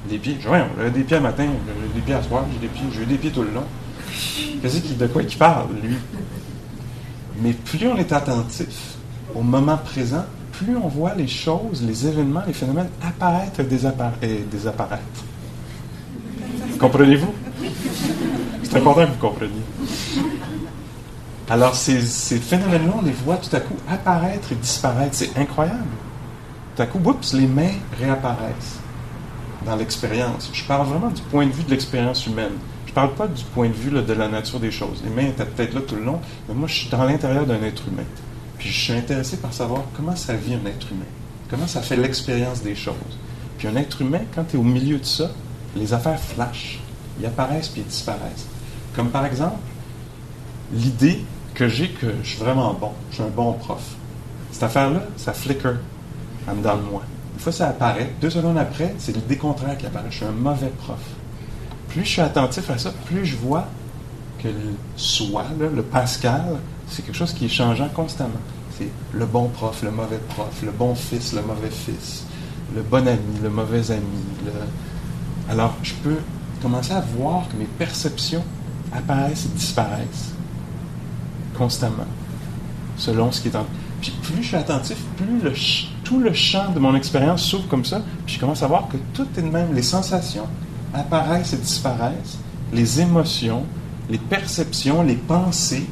les 0.09 0.19
pieds, 0.19 0.39
j'ai 0.41 0.91
des 0.91 1.03
pieds 1.03 1.17
à 1.17 1.21
matin, 1.21 1.47
j'ai 1.47 2.01
des 2.01 2.05
pieds 2.05 2.15
à 2.15 2.23
soir, 2.23 2.45
j'ai 2.53 2.59
des 2.67 2.73
pieds, 2.73 2.87
j'ai 2.93 3.07
des 3.07 3.17
pieds 3.19 3.31
tout 3.31 3.43
le 3.43 3.51
long. 3.51 3.65
Qu'est-ce 4.63 4.95
de 4.95 5.07
quoi 5.09 5.23
il 5.23 5.37
parle, 5.37 5.69
lui? 5.83 5.97
Mais 7.43 7.53
plus 7.53 7.87
on 7.89 7.97
est 7.97 8.13
attentif 8.13 8.97
au 9.35 9.43
moment 9.43 9.77
présent, 9.77 10.25
plus 10.53 10.77
on 10.77 10.89
voit 10.89 11.15
les 11.15 11.29
choses, 11.29 11.83
les 11.87 12.07
événements, 12.07 12.43
les 12.47 12.55
phénomènes 12.55 12.89
apparaître 13.07 13.61
et 13.61 13.65
désapparaître. 13.65 15.03
Comprenez-vous? 16.79 17.35
C'est 18.63 18.77
important 18.77 19.07
que 19.07 19.11
vous 19.11 19.19
compreniez. 19.19 19.63
Alors, 21.49 21.77
ces, 21.77 22.01
phénomènes-là, 22.01 22.93
on 22.99 23.03
les 23.03 23.13
voit 23.13 23.37
tout 23.37 23.55
à 23.55 23.61
coup 23.61 23.77
apparaître 23.89 24.51
et 24.51 24.57
disparaître. 24.57 25.15
C'est 25.15 25.37
incroyable. 25.39 25.85
Tout 26.75 26.83
à 26.83 26.87
coup, 26.87 27.01
oups, 27.05 27.33
les 27.35 27.47
mains 27.47 27.75
réapparaissent 27.99 28.81
dans 29.65 29.77
l'expérience. 29.77 30.51
Je 30.53 30.65
parle 30.65 30.89
vraiment 30.89 31.11
du 31.11 31.23
point 31.23 31.47
de 31.47 31.53
vue 31.53 31.63
de 31.63 31.71
l'expérience 31.71 32.27
humaine. 32.27 32.53
Je 32.87 32.91
ne 32.91 32.95
parle 32.95 33.15
pas 33.15 33.29
du 33.29 33.45
point 33.45 33.69
de 33.69 33.75
vue 33.75 33.91
de 33.91 34.13
la 34.13 34.29
nature 34.29 34.59
des 34.59 34.73
choses. 34.73 35.03
Les 35.05 35.11
mains 35.11 35.29
étaient 35.29 35.45
peut-être 35.45 35.75
là 35.75 35.81
tout 35.87 35.95
le 35.95 36.05
long, 36.05 36.21
mais 36.49 36.55
moi, 36.55 36.67
je 36.67 36.75
suis 36.75 36.89
dans 36.89 37.05
l'intérieur 37.05 37.47
d'un 37.47 37.63
être 37.63 37.83
humain. 37.89 38.05
Puis 38.59 38.71
je 38.71 38.81
suis 38.81 38.93
intéressé 38.93 39.37
par 39.37 39.53
savoir 39.53 39.83
comment 39.97 40.17
ça 40.17 40.35
vit 40.35 40.55
un 40.55 40.67
être 40.67 40.91
humain, 40.91 41.05
comment 41.51 41.67
ça 41.67 41.83
fait 41.83 41.97
l'expérience 41.97 42.63
des 42.63 42.75
choses. 42.75 42.95
Puis 43.59 43.69
un 43.69 43.77
être 43.77 44.01
humain, 44.01 44.23
quand 44.35 44.45
tu 44.45 44.57
es 44.57 44.59
au 44.59 44.65
milieu 44.65 44.99
de 44.99 45.05
ça, 45.05 45.31
les 45.77 45.93
affaires 45.93 46.19
flashent, 46.19 46.81
ils 47.21 47.27
apparaissent 47.27 47.69
puis 47.69 47.83
ils 47.83 47.87
disparaissent. 47.87 48.47
Comme 48.95 49.11
par 49.11 49.27
exemple, 49.27 49.59
l'idée 50.73 51.25
que 51.57 51.69
j'ai 51.69 51.89
que 51.89 52.07
je 52.23 52.29
suis 52.29 52.39
vraiment 52.39 52.75
bon, 52.75 52.91
je 53.11 53.17
suis 53.17 53.25
un 53.25 53.29
bon 53.29 53.55
prof. 53.55 53.83
Cette 54.53 54.63
affaire-là, 54.63 55.01
ça 55.17 55.33
flicker 55.33 55.77
en 56.47 56.55
dedans 56.55 56.77
de 56.77 56.83
moi. 56.83 57.03
Une 57.35 57.41
fois 57.41 57.51
ça 57.51 57.69
apparaît, 57.69 58.13
deux 58.21 58.31
secondes 58.31 58.59
après, 58.59 58.95
c'est 58.99 59.13
l'idée 59.13 59.37
contraire 59.37 59.77
qui 59.77 59.87
apparaît. 59.87 60.09
Je 60.11 60.17
suis 60.17 60.27
un 60.27 60.33
mauvais 60.33 60.69
prof. 60.69 61.01
Plus 61.89 62.05
je 62.05 62.11
suis 62.11 62.21
attentif 62.21 62.69
à 62.71 62.77
ça, 62.77 62.93
plus 63.07 63.25
je 63.25 63.37
vois 63.37 63.67
que 64.39 64.49
le 64.49 64.75
soi, 64.97 65.45
le 65.59 65.83
Pascal, 65.83 66.59
c'est 66.89 67.05
quelque 67.05 67.17
chose 67.17 67.33
qui 67.33 67.47
est 67.47 67.49
changeant 67.49 67.89
constamment. 67.89 68.33
C'est 68.79 68.91
le 69.15 69.25
bon 69.25 69.49
prof, 69.49 69.83
le 69.83 69.91
mauvais 69.91 70.21
prof, 70.29 70.63
le 70.63 70.73
bon 70.73 70.95
fils, 70.95 71.33
le 71.33 71.41
mauvais 71.41 71.71
fils, 71.71 72.27
le 72.75 72.83
bon 72.83 73.09
ami, 73.09 73.41
le 73.43 73.49
mauvais 73.49 73.91
ami. 73.91 74.05
Alors, 75.49 75.75
je 75.83 75.95
peux 75.95 76.19
commencer 76.61 76.93
à 76.93 77.01
voir 77.01 77.49
que 77.49 77.57
mes 77.57 77.65
perceptions 77.65 78.45
apparaissent 78.93 79.47
et 79.47 79.57
disparaissent 79.57 80.36
constamment, 81.57 82.07
selon 82.97 83.33
ce 83.33 83.41
qui 83.41 83.49
est 83.49 83.57
en... 83.57 83.67
Puis 84.01 84.13
plus 84.23 84.43
je 84.43 84.49
suis 84.49 84.57
attentif, 84.57 84.99
plus 85.17 85.89
tout 86.05 86.21
le 86.21 86.33
champ 86.33 86.71
de 86.73 86.79
mon 86.79 86.95
expérience 86.95 87.43
s'ouvre 87.43 87.67
comme 87.69 87.85
ça, 87.85 88.03
puis 88.25 88.37
je 88.37 88.41
commence 88.41 88.63
à 88.63 88.67
voir 88.67 88.89
que 88.89 88.97
tout 89.15 89.27
est 89.37 89.43
de 89.43 89.49
même. 89.49 89.75
Les 89.75 89.83
sensations 89.83 90.47
apparaissent 90.95 91.53
et 91.53 91.57
disparaissent, 91.57 92.39
les 92.73 93.01
émotions, 93.01 93.65
les 94.09 94.19
perceptions, 94.19 95.03
les 95.03 95.17
pensées 95.17 95.87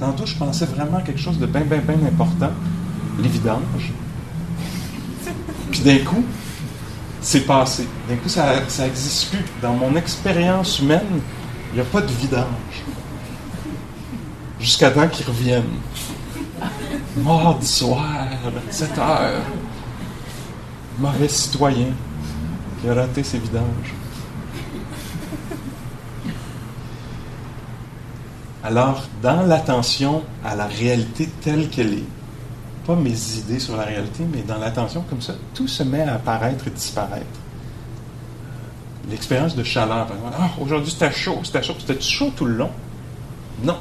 Tantôt, 0.00 0.24
je 0.24 0.34
pensais 0.34 0.64
vraiment 0.64 0.96
à 0.96 1.02
quelque 1.02 1.20
chose 1.20 1.38
de 1.38 1.44
bien, 1.44 1.60
bien, 1.60 1.76
bien 1.76 2.08
important, 2.08 2.50
les 3.22 3.28
vidanges. 3.28 3.92
Puis 5.70 5.80
d'un 5.80 5.98
coup, 5.98 6.24
c'est 7.20 7.42
passé. 7.42 7.86
D'un 8.08 8.16
coup, 8.16 8.30
ça 8.30 8.54
n'existe 8.78 9.28
plus. 9.28 9.44
Dans 9.60 9.74
mon 9.74 9.94
expérience 9.96 10.78
humaine, 10.78 11.20
il 11.70 11.74
n'y 11.74 11.80
a 11.82 11.84
pas 11.84 12.00
de 12.00 12.10
vidange. 12.12 12.82
Jusqu'à 14.60 14.90
temps 14.90 15.08
qu'ils 15.08 15.26
reviennent. 15.26 15.64
Mardi 17.16 17.66
soir, 17.66 18.26
7 18.70 18.98
heures. 18.98 19.42
Mauvais 20.98 21.28
citoyen 21.28 21.88
qui 22.80 22.88
a 22.88 22.94
raté 22.94 23.22
ses 23.22 23.38
vidanges. 23.38 23.94
Alors, 28.62 29.04
dans 29.22 29.42
l'attention 29.42 30.22
à 30.44 30.54
la 30.54 30.66
réalité 30.66 31.30
telle 31.40 31.70
qu'elle 31.70 31.94
est, 31.94 32.04
pas 32.86 32.94
mes 32.94 33.38
idées 33.38 33.58
sur 33.58 33.76
la 33.76 33.84
réalité, 33.84 34.24
mais 34.30 34.42
dans 34.42 34.58
l'attention 34.58 35.02
comme 35.08 35.22
ça, 35.22 35.32
tout 35.54 35.66
se 35.66 35.82
met 35.82 36.02
à 36.02 36.14
apparaître 36.16 36.66
et 36.68 36.70
disparaître. 36.70 37.24
L'expérience 39.08 39.56
de 39.56 39.64
chaleur, 39.64 40.06
par 40.06 40.16
exemple. 40.16 40.36
Ah, 40.38 40.50
aujourd'hui 40.60 40.90
c'était 40.90 41.10
chaud, 41.10 41.40
c'était 41.42 41.62
chaud. 41.62 41.74
C'était 41.78 42.00
chaud 42.00 42.30
tout 42.36 42.44
le 42.44 42.54
long? 42.54 42.70
Non. 43.64 43.78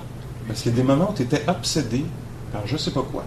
Parce 0.50 0.64
qu'il 0.64 0.72
y 0.72 0.74
a 0.74 0.78
des 0.78 0.84
moments 0.84 1.12
où 1.12 1.14
tu 1.14 1.22
étais 1.22 1.48
obsédé 1.48 2.04
par 2.52 2.66
je 2.66 2.74
ne 2.74 2.78
sais 2.80 2.90
pas 2.90 3.04
quoi. 3.04 3.24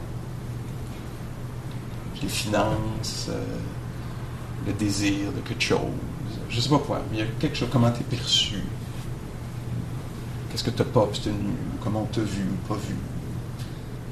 Les 2.20 2.28
finances, 2.28 3.28
euh, 3.30 3.40
le 4.66 4.72
désir 4.72 5.32
de 5.32 5.40
quelque 5.40 5.62
chose, 5.62 5.78
je 6.50 6.56
ne 6.56 6.60
sais 6.60 6.68
pas 6.68 6.78
quoi. 6.78 7.00
Il 7.12 7.20
y 7.20 7.22
a 7.22 7.26
quelque 7.38 7.56
chose, 7.56 7.68
comment 7.72 7.92
tu 7.92 8.00
es 8.00 8.16
perçu, 8.16 8.56
Qu'est-ce 10.50 10.64
que 10.64 10.70
tu 10.70 10.82
n'as 10.82 10.88
pas 10.88 11.00
obtenu? 11.00 11.32
Comment 11.82 12.02
on 12.02 12.14
t'a 12.14 12.20
vu 12.20 12.42
ou 12.42 12.68
pas 12.68 12.74
vu? 12.74 12.94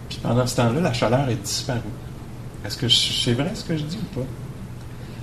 Puis 0.09 0.19
pendant 0.23 0.47
ce 0.47 0.57
temps-là, 0.57 0.81
la 0.81 0.93
chaleur 0.93 1.29
est 1.29 1.35
disparue. 1.35 1.81
Est-ce 2.65 2.79
que 2.79 2.89
c'est 2.89 3.35
vrai 3.35 3.51
ce 3.55 3.65
que 3.65 3.77
je 3.77 3.83
dis 3.83 3.99
ou 3.99 4.21
pas? 4.21 4.27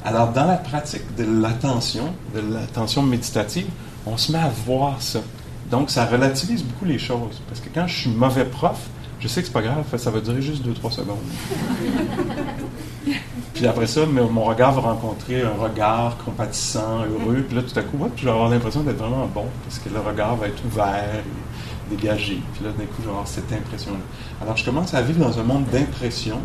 Alors, 0.05 0.31
dans 0.31 0.45
la 0.45 0.57
pratique 0.57 1.15
de 1.15 1.23
l'attention, 1.23 2.13
de 2.35 2.41
l'attention 2.53 3.01
méditative, 3.01 3.67
on 4.05 4.15
se 4.15 4.31
met 4.31 4.37
à 4.37 4.49
voir 4.49 5.01
ça. 5.01 5.21
Donc, 5.69 5.89
ça 5.89 6.05
relativise 6.05 6.63
beaucoup 6.63 6.85
les 6.85 6.99
choses. 6.99 7.41
Parce 7.47 7.59
que 7.59 7.69
quand 7.73 7.87
je 7.87 7.95
suis 7.95 8.09
mauvais 8.09 8.45
prof, 8.45 8.79
je 9.19 9.27
sais 9.27 9.41
que 9.41 9.47
c'est 9.47 9.53
pas 9.53 9.61
grave, 9.61 9.83
ça 9.97 10.11
va 10.11 10.21
durer 10.21 10.41
juste 10.41 10.65
2-3 10.65 10.91
secondes. 10.91 11.17
Puis 13.53 13.65
après 13.65 13.87
ça, 13.87 14.01
mon 14.05 14.43
regard 14.43 14.73
va 14.73 14.81
rencontrer 14.81 15.41
un 15.41 15.59
regard 15.59 16.17
compatissant, 16.23 16.99
heureux. 16.99 17.43
Puis 17.47 17.55
là, 17.55 17.63
tout 17.63 17.79
à 17.79 17.81
coup, 17.81 17.97
je 18.15 18.23
vais 18.23 18.29
avoir 18.29 18.49
l'impression 18.49 18.81
d'être 18.81 18.97
vraiment 18.97 19.27
bon, 19.33 19.45
parce 19.63 19.79
que 19.79 19.89
le 19.89 19.99
regard 19.99 20.35
va 20.35 20.47
être 20.47 20.63
ouvert 20.63 21.15
et 21.15 21.95
dégagé. 21.95 22.39
Puis 22.53 22.63
là, 22.63 22.69
d'un 22.77 22.85
coup, 22.85 22.97
je 22.99 23.05
vais 23.05 23.09
avoir 23.09 23.27
cette 23.27 23.51
impression-là. 23.51 23.97
Alors, 24.43 24.55
je 24.55 24.63
commence 24.63 24.93
à 24.93 25.01
vivre 25.01 25.25
dans 25.25 25.39
un 25.39 25.43
monde 25.43 25.65
d'impression, 25.71 26.37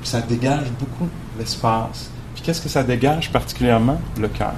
puis 0.00 0.08
ça 0.08 0.20
dégage 0.20 0.66
beaucoup 0.80 1.08
l'espace. 1.38 2.10
Puis 2.34 2.42
qu'est-ce 2.42 2.60
que 2.60 2.68
ça 2.68 2.82
dégage 2.82 3.30
particulièrement? 3.30 4.00
Le 4.20 4.26
cœur. 4.26 4.54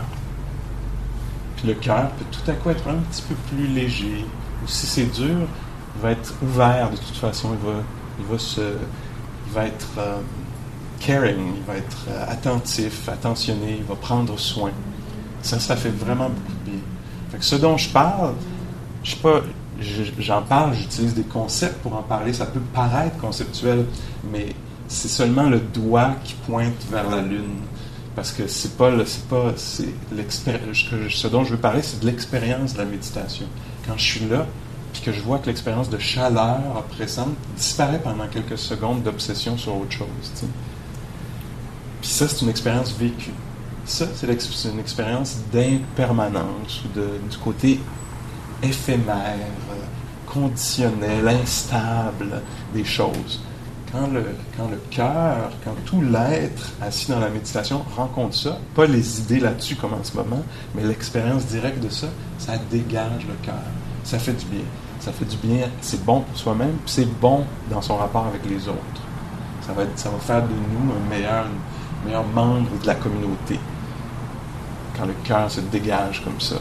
Le 1.65 1.75
cœur 1.75 2.11
peut 2.11 2.25
tout 2.31 2.51
à 2.51 2.55
coup 2.55 2.71
être 2.71 2.89
un 2.89 2.99
petit 3.11 3.23
peu 3.23 3.35
plus 3.35 3.67
léger. 3.67 4.25
Ou 4.65 4.69
si 4.69 4.87
c'est 4.87 5.13
dur, 5.13 5.39
il 5.97 6.03
va 6.03 6.13
être 6.13 6.35
ouvert 6.43 6.91
de 6.91 6.97
toute 6.97 7.17
façon. 7.17 7.51
Il 7.53 7.67
va, 7.67 8.35
il 8.35 8.41
se... 8.41 8.61
Être... 9.57 9.89
Euh, 9.99 10.21
caring, 11.01 11.55
il 11.57 11.63
va 11.65 11.77
être 11.77 12.07
euh, 12.09 12.25
attentif, 12.29 13.09
attentionné, 13.09 13.77
il 13.79 13.85
va 13.85 13.97
prendre 13.97 14.39
soin. 14.39 14.71
Ça, 15.43 15.59
ça 15.59 15.75
fait 15.75 15.91
vraiment 15.91 16.29
beaucoup 16.29 16.53
de 16.65 16.71
bien. 16.71 17.41
Ce 17.41 17.57
dont 17.57 17.77
je 17.77 17.89
parle, 17.89 18.35
j'en 20.19 20.43
parle, 20.43 20.75
j'utilise 20.75 21.15
des 21.15 21.23
concepts 21.23 21.83
pour 21.83 21.97
en 21.97 22.03
parler, 22.03 22.33
ça 22.33 22.47
peut 22.47 22.61
paraître 22.73 23.17
conceptuel, 23.19 23.87
mais 24.31 24.55
c'est 24.89 25.09
seulement 25.09 25.49
le 25.49 25.61
doigt 25.61 26.17
qui 26.25 26.35
pointe 26.47 26.85
vers 26.91 27.09
la 27.09 27.23
lune. 27.23 27.61
Parce 28.17 28.33
que 28.33 28.47
c'est 28.49 28.77
pas, 28.77 28.91
c'est 29.07 29.29
pas, 29.29 29.53
c'est 29.57 29.89
ce 31.11 31.27
dont 31.29 31.45
je 31.45 31.53
veux 31.53 31.61
parler, 31.61 31.83
c'est 31.83 32.01
de 32.01 32.07
l'expérience 32.07 32.75
de 32.75 32.79
la 32.79 32.85
méditation. 32.85 33.47
Quand 33.87 33.97
je 33.97 34.05
suis 34.05 34.29
là, 34.29 34.47
puis 34.93 35.03
que 35.03 35.13
je 35.13 35.21
vois 35.21 35.39
que 35.39 35.47
l'expérience 35.47 35.89
de 35.89 35.99
chaleur 35.99 36.61
oppressante 36.77 37.35
disparaît 37.57 38.01
pendant 38.03 38.27
quelques 38.27 38.59
secondes 38.59 39.03
d'obsession 39.03 39.57
sur 39.57 39.77
autre 39.77 39.93
chose. 39.93 40.09
Puis 42.01 42.11
ça, 42.11 42.27
c'est 42.27 42.43
une 42.43 42.51
expérience 42.51 42.93
vécue. 42.93 43.33
Ça, 43.85 44.07
c'est 44.15 44.27
une 44.27 44.81
expérience 44.81 45.39
d'impermanence 45.53 46.83
ou 46.85 46.99
de, 46.99 47.07
du 47.31 47.37
côté 47.39 47.81
éphémère, 48.63 49.37
conditionnel, 50.27 51.27
instable 51.29 52.43
des 52.75 52.85
choses. 52.85 53.41
Quand 53.93 54.07
le, 54.07 54.23
cœur, 54.91 55.51
quand 55.65 55.75
tout 55.85 56.01
l'être 56.01 56.71
assis 56.81 57.11
dans 57.11 57.19
la 57.19 57.29
méditation 57.29 57.83
rencontre 57.97 58.37
ça, 58.37 58.59
pas 58.75 58.87
les 58.87 59.21
idées 59.21 59.41
là-dessus 59.41 59.75
comme 59.75 59.95
en 59.95 60.05
ce 60.05 60.17
moment, 60.17 60.45
mais 60.75 60.85
l'expérience 60.85 61.47
directe 61.47 61.83
de 61.83 61.89
ça, 61.89 62.07
ça 62.39 62.53
dégage 62.71 63.27
le 63.27 63.35
cœur. 63.45 63.55
Ça 64.05 64.21
fait 64.21 64.33
du 64.33 64.47
bien. 64.47 64.65
Ça 65.01 65.13
fait 65.13 65.25
du 65.25 65.37
bien, 65.39 65.67
c'est 65.81 66.05
bon 66.05 66.21
pour 66.21 66.37
soi-même, 66.37 66.77
puis 66.85 66.93
c'est 66.93 67.21
bon 67.21 67.45
dans 67.71 67.81
son 67.81 67.97
rapport 67.97 68.27
avec 68.27 68.45
les 68.49 68.69
autres. 68.69 68.79
Ça 69.67 69.73
va, 69.73 70.19
faire 70.21 70.43
de 70.43 70.49
nous 70.49 70.93
un 70.93 71.09
meilleur 71.09 72.25
membre 72.35 72.71
de 72.83 72.87
la 72.87 72.95
communauté. 72.95 73.59
Quand 74.97 75.07
le 75.07 75.15
cœur 75.25 75.51
se 75.51 75.61
dégage 75.61 76.23
comme 76.23 76.41
ça. 76.41 76.57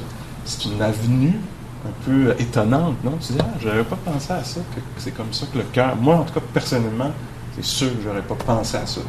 C'est 0.45 0.65
une 0.65 0.81
avenue 0.81 1.39
un 1.86 2.05
peu 2.05 2.36
étonnante, 2.39 3.03
non? 3.03 3.17
Tu 3.21 3.33
dis, 3.33 3.39
ah, 3.41 3.57
j'avais 3.62 3.83
pas 3.83 3.95
pensé 3.95 4.33
à 4.33 4.43
ça, 4.43 4.59
que 4.75 4.81
c'est 4.98 5.12
comme 5.12 5.31
ça 5.31 5.45
que 5.51 5.57
le 5.57 5.63
cœur. 5.65 5.95
Moi, 5.95 6.15
en 6.15 6.24
tout 6.24 6.33
cas, 6.33 6.41
personnellement, 6.53 7.12
c'est 7.55 7.63
sûr 7.63 7.88
que 7.89 8.03
j'aurais 8.03 8.21
pas 8.21 8.36
pensé 8.36 8.77
à 8.77 8.86
ça. 8.86 9.01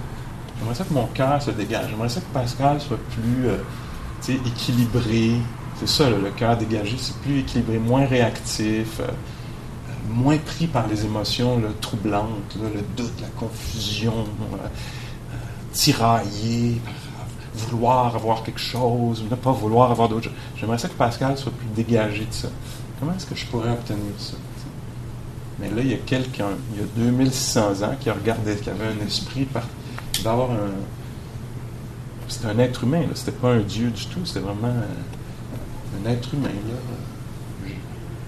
J'aimerais 0.59 0.75
ça 0.75 0.85
que 0.85 0.93
mon 0.93 1.07
cœur 1.07 1.43
se 1.43 1.51
dégage. 1.51 1.91
J'aimerais 1.91 2.09
ça 2.09 2.21
que 2.21 2.33
Pascal 2.33 2.81
soit 2.81 2.99
plus 3.11 3.49
euh, 3.49 4.37
équilibré. 4.47 5.33
C'est 5.79 5.89
ça, 5.89 6.11
le 6.11 6.31
cœur 6.31 6.57
dégagé, 6.57 6.97
c'est 6.99 7.17
plus 7.17 7.41
équilibré, 7.41 7.79
moins 7.79 8.05
réactif, 8.05 9.01
euh, 9.01 9.09
moins 10.09 10.37
pris 10.37 10.67
par 10.67 10.87
les 10.87 11.05
émotions 11.05 11.61
troublantes, 11.81 12.57
le 12.63 12.83
doute, 12.97 13.15
la 13.21 13.29
confusion, 13.29 14.27
euh, 14.53 14.69
par 15.99 16.21
vouloir 17.55 18.15
avoir 18.15 18.43
quelque 18.43 18.61
chose, 18.61 19.25
ne 19.29 19.37
pas 19.37 19.53
vouloir 19.53 19.91
avoir 19.91 20.09
d'autres 20.09 20.25
choses. 20.25 20.39
J'aimerais 20.57 20.79
ça 20.79 20.89
que 20.89 20.95
Pascal 20.95 21.37
soit 21.37 21.53
plus 21.53 21.69
dégagé 21.75 22.25
de 22.25 22.33
ça. 22.33 22.49
Comment 22.99 23.13
est-ce 23.15 23.27
que 23.27 23.35
je 23.35 23.47
pourrais 23.47 23.71
obtenir 23.71 24.13
ça? 24.19 24.35
Mais 25.59 25.69
là, 25.71 25.83
il 25.83 25.89
y 25.89 25.95
a 25.95 25.99
quelqu'un, 25.99 26.51
il 26.73 26.81
y 26.81 26.83
a 26.83 26.87
2600 26.97 27.83
ans, 27.83 27.95
qui 27.99 28.09
a 28.09 28.15
regardé, 28.15 28.57
qui 28.57 28.71
avait 28.71 28.87
un 28.87 29.07
esprit, 29.07 29.45
par, 29.45 29.65
un. 30.27 30.71
C'était 32.29 32.47
un 32.47 32.59
être 32.59 32.85
humain, 32.85 33.01
là. 33.01 33.15
C'était 33.15 33.33
pas 33.33 33.51
un 33.51 33.61
Dieu 33.61 33.91
du 33.91 34.07
tout, 34.07 34.25
c'était 34.25 34.41
vraiment 34.41 34.69
un, 34.69 36.11
être 36.11 36.33
humain, 36.33 36.49
là, 36.49 37.71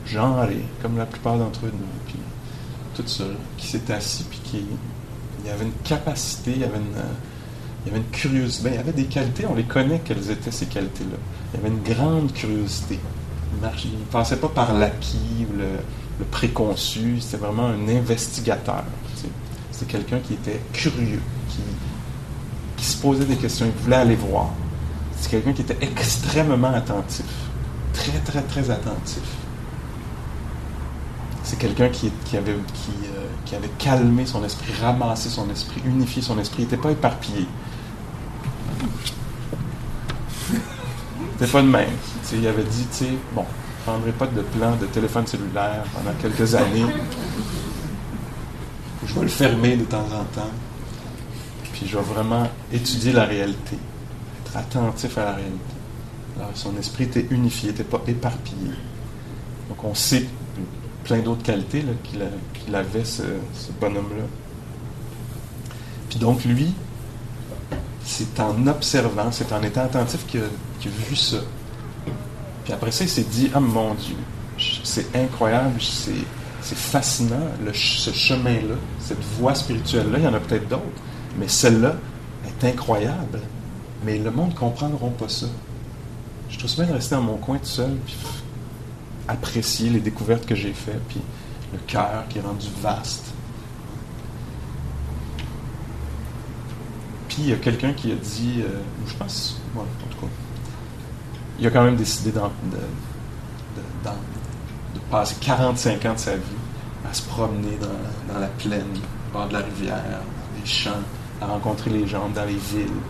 genré, 0.05 0.63
comme 0.83 0.99
la 0.99 1.07
plupart 1.07 1.39
d'entre 1.39 1.63
nous, 1.63 1.71
puis 2.07 2.17
tout 2.95 3.07
ça, 3.07 3.25
qui 3.57 3.67
s'est 3.67 3.91
assis, 3.91 4.25
puis 4.25 4.41
qui 4.45 4.67
il 5.45 5.51
avait 5.51 5.65
une 5.65 5.73
capacité, 5.85 6.53
il 6.57 6.65
avait 6.65 6.77
une, 6.77 7.03
il 7.85 7.89
y 7.89 7.95
avait 7.95 8.05
une 8.05 8.11
curiosité. 8.11 8.65
Ben, 8.65 8.75
il 8.75 8.77
y 8.77 8.81
avait 8.81 8.93
des 8.93 9.05
qualités, 9.05 9.45
on 9.47 9.55
les 9.55 9.65
connaît 9.65 10.01
quelles 10.05 10.31
étaient 10.31 10.51
ces 10.51 10.67
qualités-là. 10.67 11.17
Il 11.53 11.61
y 11.61 11.65
avait 11.65 11.75
une 11.75 11.83
grande 11.83 12.33
curiosité. 12.33 12.99
Il 13.85 13.99
ne 13.99 14.05
passait 14.11 14.37
pas 14.37 14.49
par 14.49 14.73
l'acquis 14.73 15.47
ou 15.51 15.59
le, 15.59 16.25
préconçu, 16.31 17.21
c'était 17.21 17.39
vraiment 17.39 17.67
un 17.67 17.89
investigateur. 17.89 18.85
C'était 19.73 19.93
quelqu'un 19.93 20.21
qui 20.21 20.35
était 20.35 20.61
curieux, 20.73 21.23
qui, 22.77 22.85
se 22.85 22.97
posait 22.97 23.25
des 23.25 23.37
questions, 23.37 23.67
il 23.67 23.83
voulait 23.83 23.97
aller 23.97 24.15
voir. 24.15 24.51
C'est 25.17 25.31
quelqu'un 25.31 25.53
qui 25.53 25.63
était 25.63 25.79
extrêmement 25.81 26.73
attentif, 26.73 27.25
très, 27.93 28.19
très, 28.19 28.43
très 28.43 28.71
attentif. 28.71 29.23
C'est 31.43 31.59
quelqu'un 31.59 31.89
qui, 31.89 32.11
avait, 32.37 32.53
euh, 32.53 33.27
qui 33.45 33.57
avait 33.57 33.71
calmé 33.79 34.27
son 34.27 34.45
esprit, 34.45 34.73
ramassé 34.81 35.29
son 35.29 35.51
esprit, 35.51 35.81
unifié 35.85 36.23
son 36.23 36.39
esprit. 36.39 36.63
Il 36.63 36.65
n'était 36.67 36.77
pas 36.77 36.91
éparpillé. 36.91 37.47
C'était 41.33 41.53
pas 41.53 41.63
de 41.63 41.69
même. 41.69 41.89
il 42.33 42.47
avait 42.47 42.65
dit, 42.65 42.87
tu 42.97 43.05
bon, 43.35 43.45
je 43.85 43.91
ne 43.91 43.97
prendrai 43.97 44.13
pas 44.13 44.27
de 44.27 44.43
plan 44.43 44.77
de 44.77 44.87
téléphone 44.87 45.27
cellulaire 45.27 45.85
pendant 45.93 46.17
quelques 46.21 46.55
années. 46.55 46.87
Je 49.05 49.15
vais 49.15 49.23
le 49.23 49.29
fermer 49.29 49.77
de 49.77 49.85
temps 49.85 50.07
en 50.07 50.25
temps. 50.25 50.51
Puis 51.73 51.87
je 51.89 51.97
vais 51.97 52.05
vraiment 52.05 52.49
étudier 52.73 53.13
la 53.13 53.25
réalité, 53.25 53.77
être 54.45 54.57
attentif 54.57 55.19
à 55.19 55.25
la 55.25 55.33
réalité. 55.33 55.75
Alors, 56.39 56.51
son 56.55 56.77
esprit 56.77 57.05
était 57.05 57.27
unifié, 57.31 57.71
n'était 57.71 57.85
pas 57.85 58.01
éparpillé. 58.07 58.71
Donc 59.69 59.85
on 59.85 59.95
sait 59.95 60.27
plein 61.05 61.19
d'autres 61.19 61.43
qualités 61.43 61.85
qu'il 62.05 62.75
avait, 62.75 63.05
ce, 63.05 63.23
bonhomme-là. 63.81 64.25
Puis 66.09 66.19
donc 66.19 66.45
lui, 66.45 66.73
c'est 68.05 68.41
en 68.41 68.67
observant, 68.67 69.31
c'est 69.31 69.53
en 69.53 69.63
étant 69.63 69.83
attentif 69.83 70.27
qu'il 70.27 70.41
a, 70.41 71.09
vu 71.09 71.17
ça. 71.17 71.39
Puis 72.65 72.73
après 72.73 72.91
ça, 72.91 73.05
il 73.05 73.11
s'est 73.11 73.23
dit, 73.23 73.51
ah 73.55 73.61
mon 73.61 73.95
Dieu, 73.95 74.17
c'est 74.85 75.15
incroyable, 75.17 75.81
c'est 75.81 76.77
fascinant, 76.77 77.49
ce 77.73 78.13
chemin-là, 78.13 78.75
cette 79.01 79.23
voie 79.39 79.55
spirituelle-là, 79.55 80.19
il 80.19 80.25
y 80.25 80.29
en 80.29 80.35
a 80.35 80.41
peut-être 80.41 80.69
d'autres, 80.69 80.83
mais 81.39 81.49
celle-là 81.49 81.97
est 82.47 82.65
incroyable. 82.65 83.41
Mais 84.05 84.19
le 84.19 84.31
monde 84.31 84.51
ne 84.51 84.55
comprendra 84.55 85.09
pas 85.11 85.29
ça. 85.29 85.47
Je 86.51 86.59
trouve 86.59 86.75
bien 86.75 86.87
de 86.87 86.93
rester 86.93 87.15
dans 87.15 87.23
mon 87.23 87.37
coin 87.37 87.59
tout 87.59 87.67
seul, 87.67 87.97
puis 88.05 88.17
apprécier 89.29 89.91
les 89.91 90.01
découvertes 90.01 90.45
que 90.45 90.55
j'ai 90.55 90.73
faites, 90.73 91.03
puis 91.09 91.21
le 91.73 91.79
cœur 91.87 92.25
qui 92.29 92.39
est 92.39 92.43
rendu 92.43 92.67
vaste. 92.83 93.33
Puis 97.33 97.45
il 97.45 97.49
y 97.49 97.53
a 97.55 97.57
quelqu'un 97.57 97.95
qui 97.95 98.13
a 98.13 98.15
dit, 98.15 98.61
euh, 98.61 98.83
je 99.07 99.15
pense, 99.15 99.59
en 99.75 99.81
tout 99.81 100.21
cas, 100.21 100.33
il 101.59 101.67
a 101.67 101.71
quand 101.71 101.83
même 101.83 101.97
décidé 101.97 102.31
de, 102.31 102.39
passer 105.11 105.37
45 105.41 106.05
ans 106.05 106.13
de 106.13 106.19
sa 106.19 106.37
vie 106.37 106.43
à 107.11 107.15
se 107.15 107.23
promener 107.23 107.79
dans, 107.81 108.39
la 108.39 108.49
plaine, 108.49 108.85
au 109.31 109.33
bord 109.33 109.49
de 109.49 109.55
la 109.55 109.61
rivière, 109.61 109.97
dans 109.97 110.61
les 110.61 110.67
champs, 110.67 110.91
à 111.41 111.47
rencontrer 111.47 111.89
les 111.89 112.07
gens 112.07 112.29
dans 112.29 112.45
les 112.45 112.53
villes, 112.53 113.01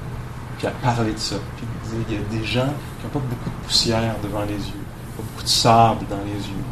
puis 0.56 0.68
à 0.68 0.70
parler 0.70 1.14
de 1.14 1.18
ça. 1.18 1.37
Puis 1.56 1.66
il 2.08 2.14
y 2.14 2.18
a 2.18 2.22
des 2.30 2.46
gens 2.46 2.72
qui 3.00 3.04
n'ont 3.04 3.20
pas 3.20 3.26
beaucoup 3.28 3.50
de 3.50 3.66
poussière 3.66 4.14
devant 4.22 4.42
les 4.42 4.54
yeux, 4.54 4.85
pas 5.16 5.22
beaucoup 5.24 5.42
de 5.42 5.48
sable 5.48 6.06
dans 6.08 6.22
les 6.24 6.46
yeux. 6.46 6.64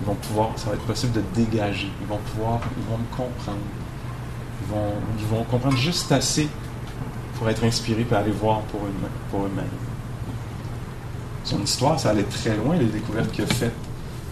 Ils 0.00 0.06
vont 0.06 0.14
pouvoir, 0.14 0.50
ça 0.54 0.70
va 0.70 0.76
être 0.76 0.86
possible 0.86 1.12
de 1.12 1.22
dégager. 1.34 1.90
Ils 2.00 2.06
vont 2.06 2.20
pouvoir, 2.32 2.60
ils 2.78 2.88
vont 2.88 2.98
me 2.98 3.16
comprendre. 3.16 3.58
Ils 4.62 4.72
vont, 4.72 4.92
ils 5.18 5.26
vont 5.26 5.42
comprendre 5.42 5.76
juste 5.76 6.12
assez 6.12 6.48
pour 7.36 7.48
être 7.48 7.64
inspirés 7.64 8.06
et 8.10 8.14
aller 8.14 8.30
voir 8.30 8.60
pour 8.62 8.80
eux-mêmes. 8.84 9.64
Son 11.44 11.62
histoire, 11.62 12.00
ça 12.00 12.10
allait 12.10 12.22
très 12.22 12.56
loin, 12.56 12.76
les 12.76 12.86
découvertes 12.86 13.30
qu'il 13.32 13.44
a 13.44 13.46
faites. 13.46 13.72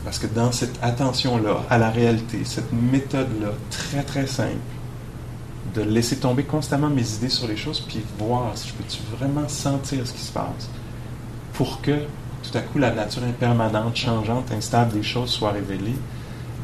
Parce 0.04 0.18
que 0.18 0.26
dans 0.26 0.50
cette 0.50 0.78
attention-là 0.82 1.62
à 1.70 1.78
la 1.78 1.90
réalité, 1.90 2.40
cette 2.44 2.72
méthode-là, 2.72 3.50
très 3.70 4.02
très 4.02 4.26
simple, 4.26 4.56
de 5.74 5.82
laisser 5.82 6.16
tomber 6.16 6.44
constamment 6.44 6.88
mes 6.88 7.08
idées 7.14 7.28
sur 7.28 7.46
les 7.46 7.56
choses, 7.56 7.80
puis 7.80 8.02
voir 8.18 8.50
si 8.54 8.68
je 8.68 8.74
peux-tu 8.74 8.98
vraiment 9.16 9.48
sentir 9.48 10.06
ce 10.06 10.12
qui 10.12 10.20
se 10.20 10.32
passe, 10.32 10.68
pour 11.52 11.80
que 11.80 12.00
tout 12.42 12.58
à 12.58 12.60
coup 12.60 12.78
la 12.78 12.90
nature 12.90 13.22
impermanente, 13.22 13.96
changeante, 13.96 14.50
instable 14.52 14.92
des 14.92 15.02
choses 15.02 15.30
soit 15.30 15.52
révélée. 15.52 15.94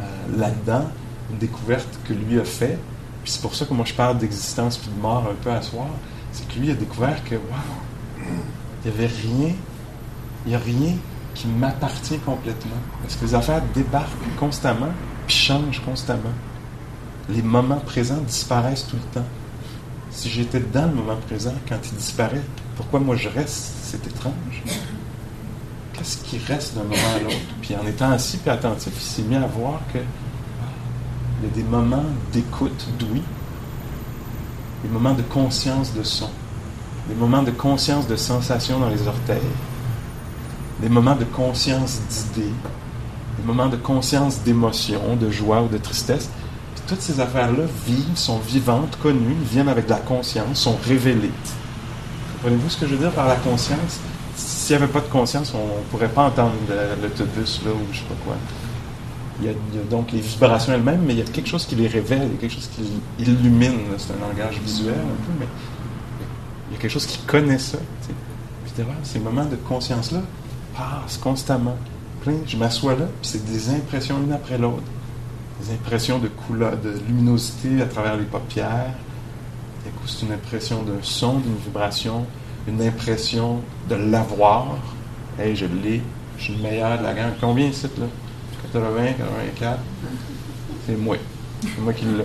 Euh, 0.00 0.38
là-dedans, 0.38 0.84
une 1.30 1.38
découverte 1.38 1.88
que 2.06 2.12
lui 2.12 2.38
a 2.40 2.44
faite, 2.44 2.78
puis 3.22 3.32
c'est 3.32 3.42
pour 3.42 3.54
ça 3.54 3.64
que 3.66 3.74
moi 3.74 3.84
je 3.84 3.94
parle 3.94 4.18
d'existence 4.18 4.76
puis 4.78 4.90
de 4.90 5.00
mort 5.00 5.24
un 5.30 5.34
peu 5.42 5.50
à 5.50 5.62
soir, 5.62 5.86
c'est 6.32 6.48
que 6.48 6.58
lui 6.58 6.70
a 6.70 6.74
découvert 6.74 7.22
que, 7.24 7.34
waouh, 7.34 8.24
il 8.84 8.90
n'y 8.90 8.96
avait 8.96 9.06
rien, 9.06 9.54
il 10.44 10.48
n'y 10.48 10.54
a 10.54 10.58
rien 10.58 10.94
qui 11.34 11.46
m'appartient 11.46 12.18
complètement. 12.18 12.76
Parce 13.02 13.16
que 13.16 13.24
les 13.24 13.34
affaires 13.34 13.62
débarquent 13.74 14.36
constamment, 14.38 14.92
puis 15.26 15.36
changent 15.36 15.82
constamment. 15.84 16.34
Les 17.28 17.42
moments 17.42 17.80
présents 17.80 18.20
disparaissent 18.26 18.86
tout 18.86 18.96
le 18.96 19.20
temps. 19.20 19.26
Si 20.10 20.30
j'étais 20.30 20.60
dans 20.60 20.86
le 20.86 20.94
moment 20.94 21.16
présent, 21.16 21.54
quand 21.68 21.78
il 21.84 21.96
disparaît, 21.96 22.42
pourquoi 22.76 23.00
moi 23.00 23.16
je 23.16 23.28
reste? 23.28 23.74
C'est 23.82 24.06
étrange. 24.06 24.62
Qu'est-ce 25.92 26.18
qui 26.18 26.38
reste 26.38 26.74
d'un 26.74 26.84
moment 26.84 27.16
à 27.16 27.20
l'autre? 27.20 27.36
Puis 27.60 27.76
en 27.76 27.86
étant 27.86 28.10
assis 28.10 28.38
et 28.46 28.50
attentif, 28.50 28.92
il 28.96 29.00
s'est 29.00 29.22
mis 29.22 29.36
à 29.36 29.46
voir 29.46 29.80
que 29.92 29.98
il 31.40 31.48
y 31.48 31.52
a 31.52 31.54
des 31.54 31.62
moments 31.62 32.04
d'écoute 32.32 32.88
d'ouïe 32.98 33.22
des 34.82 34.88
moments 34.88 35.14
de 35.14 35.22
conscience 35.22 35.92
de 35.94 36.02
son, 36.02 36.30
des 37.08 37.14
moments 37.14 37.42
de 37.42 37.50
conscience 37.50 38.06
de 38.06 38.16
sensation 38.16 38.78
dans 38.78 38.88
les 38.88 39.06
orteils, 39.06 39.38
des 40.80 40.88
moments 40.88 41.16
de 41.16 41.24
conscience 41.24 42.00
d'idées, 42.08 42.52
des 43.38 43.44
moments 43.44 43.68
de 43.68 43.76
conscience 43.76 44.40
d'émotion, 44.42 45.16
de 45.16 45.30
joie 45.30 45.62
ou 45.62 45.68
de 45.68 45.78
tristesse. 45.78 46.30
toutes 46.86 47.00
ces 47.02 47.20
affaires-là 47.20 47.64
vivent, 47.86 48.16
sont 48.16 48.38
vivantes, 48.38 48.96
connues, 49.02 49.36
viennent 49.42 49.68
avec 49.68 49.86
de 49.86 49.90
la 49.90 49.98
conscience, 49.98 50.58
sont 50.58 50.78
révélées. 50.86 51.32
Comprenez-vous 52.34 52.70
ce 52.70 52.76
que 52.78 52.86
je 52.86 52.92
veux 52.94 53.00
dire 53.00 53.12
par 53.12 53.26
la 53.26 53.36
conscience? 53.36 54.00
S'il 54.36 54.76
n'y 54.76 54.82
avait 54.82 54.92
pas 54.92 55.00
de 55.00 55.06
conscience, 55.06 55.52
on 55.54 55.80
ne 55.80 55.84
pourrait 55.90 56.08
pas 56.08 56.22
entendre 56.22 56.54
l'autobus 57.02 57.60
là, 57.64 57.72
ou 57.72 57.92
je 57.92 57.98
sais 57.98 58.04
pas 58.04 58.14
quoi. 58.24 58.36
Il 59.40 59.46
y, 59.46 59.50
a, 59.50 59.52
donc 59.88 60.10
les 60.10 60.20
vibrations 60.20 60.72
elles-mêmes, 60.72 61.02
mais 61.06 61.14
il 61.14 61.18
y 61.20 61.22
a 61.22 61.24
quelque 61.24 61.48
chose 61.48 61.64
qui 61.64 61.76
les 61.76 61.86
révèle, 61.86 62.22
il 62.24 62.32
y 62.32 62.34
a 62.34 62.40
quelque 62.40 62.54
chose 62.54 62.70
qui 62.74 63.22
illumine. 63.22 63.78
C'est 63.96 64.12
un 64.12 64.28
langage 64.28 64.58
visuel 64.60 64.94
un 64.94 65.26
peu, 65.26 65.32
mais 65.38 65.46
il 66.68 66.74
y 66.74 66.76
a 66.76 66.80
quelque 66.80 66.90
chose 66.90 67.06
qui 67.06 67.18
connaît 67.18 67.58
ça. 67.58 67.78
Puis 68.64 68.84
ces 69.04 69.18
moments 69.20 69.44
de 69.44 69.56
conscience-là 69.56 70.22
passent 70.76 71.18
constamment. 71.18 71.76
Je 72.46 72.56
m'assois 72.56 72.92
là, 72.92 73.06
puis 73.20 73.30
c'est 73.30 73.44
des 73.44 73.70
impressions 73.70 74.18
l'une 74.18 74.32
après 74.32 74.58
l'autre. 74.58 74.82
Des 75.62 75.72
impressions 75.72 76.18
de 76.18 76.28
couleur, 76.28 76.76
de 76.76 76.92
luminosité 77.06 77.80
à 77.80 77.86
travers 77.86 78.16
les 78.16 78.24
paupières. 78.24 78.92
C'est 80.06 80.26
une 80.26 80.32
impression 80.32 80.82
d'un 80.82 81.02
son, 81.02 81.38
d'une 81.38 81.56
vibration, 81.56 82.26
une 82.66 82.82
impression 82.82 83.60
de 83.88 83.94
l'avoir. 83.94 84.76
Hey, 85.38 85.56
je 85.56 85.64
l'ai, 85.64 86.02
je 86.38 86.44
suis 86.44 86.56
le 86.56 86.62
meilleur 86.62 86.98
de 86.98 87.04
la 87.04 87.14
gang. 87.14 87.32
Combien 87.40 87.68
ici, 87.68 87.86
là? 87.98 88.06
80, 88.72 89.12
84, 89.14 89.78
c'est 90.86 90.96
moi. 90.96 91.16
C'est 91.62 91.80
moi 91.80 91.92
qui 91.92 92.04
l'ai. 92.04 92.24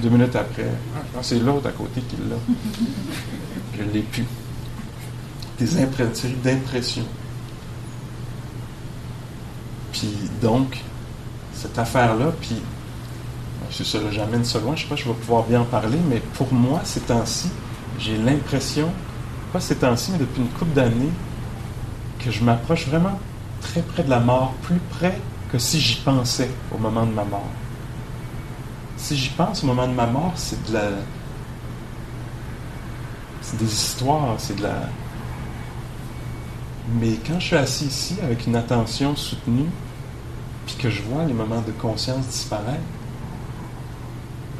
Deux 0.00 0.10
minutes 0.10 0.36
après, 0.36 0.66
ah, 0.94 1.18
c'est 1.22 1.38
l'autre 1.38 1.68
à 1.68 1.72
côté 1.72 2.02
qui 2.02 2.16
l'a. 2.16 2.36
Je 3.76 3.82
ne 3.82 3.90
l'ai 3.92 4.00
plus. 4.00 4.24
Des 5.58 5.66
série 5.66 6.34
d'impressions. 6.44 7.06
Puis 9.92 10.12
donc, 10.42 10.82
cette 11.54 11.78
affaire-là, 11.78 12.32
puis 12.40 12.56
c'est 13.70 13.86
ça, 13.86 13.98
j'amène 14.10 14.44
ça 14.44 14.58
loin, 14.60 14.76
je 14.76 14.82
ne 14.82 14.84
sais 14.84 14.88
pas 14.90 14.96
si 14.96 15.04
je 15.04 15.08
vais 15.08 15.14
pouvoir 15.14 15.44
bien 15.44 15.62
en 15.62 15.64
parler, 15.64 15.98
mais 16.10 16.20
pour 16.34 16.52
moi, 16.52 16.82
ces 16.84 17.00
temps-ci, 17.00 17.48
j'ai 17.98 18.18
l'impression, 18.18 18.90
pas 19.52 19.60
ces 19.60 19.76
temps-ci, 19.76 20.12
mais 20.12 20.18
depuis 20.18 20.42
une 20.42 20.48
couple 20.48 20.74
d'années, 20.74 21.12
que 22.18 22.30
je 22.30 22.44
m'approche 22.44 22.86
vraiment 22.88 23.18
très 23.62 23.80
près 23.80 24.02
de 24.02 24.10
la 24.10 24.20
mort, 24.20 24.52
plus 24.62 24.80
près 24.90 25.18
que 25.50 25.58
si 25.58 25.80
j'y 25.80 25.96
pensais 25.96 26.50
au 26.74 26.78
moment 26.78 27.06
de 27.06 27.12
ma 27.12 27.24
mort. 27.24 27.50
Si 28.96 29.16
j'y 29.16 29.30
pense 29.30 29.62
au 29.62 29.66
moment 29.66 29.86
de 29.86 29.92
ma 29.92 30.06
mort, 30.06 30.32
c'est 30.36 30.66
de 30.68 30.74
la. 30.74 30.88
C'est 33.42 33.58
des 33.58 33.72
histoires, 33.72 34.34
c'est 34.38 34.56
de 34.56 34.62
la. 34.62 34.88
Mais 37.00 37.14
quand 37.26 37.38
je 37.38 37.46
suis 37.46 37.56
assis 37.56 37.86
ici 37.86 38.16
avec 38.22 38.46
une 38.46 38.56
attention 38.56 39.14
soutenue, 39.16 39.68
puis 40.66 40.76
que 40.76 40.90
je 40.90 41.02
vois 41.02 41.24
les 41.24 41.32
moments 41.32 41.60
de 41.60 41.72
conscience 41.72 42.26
disparaître, 42.26 42.80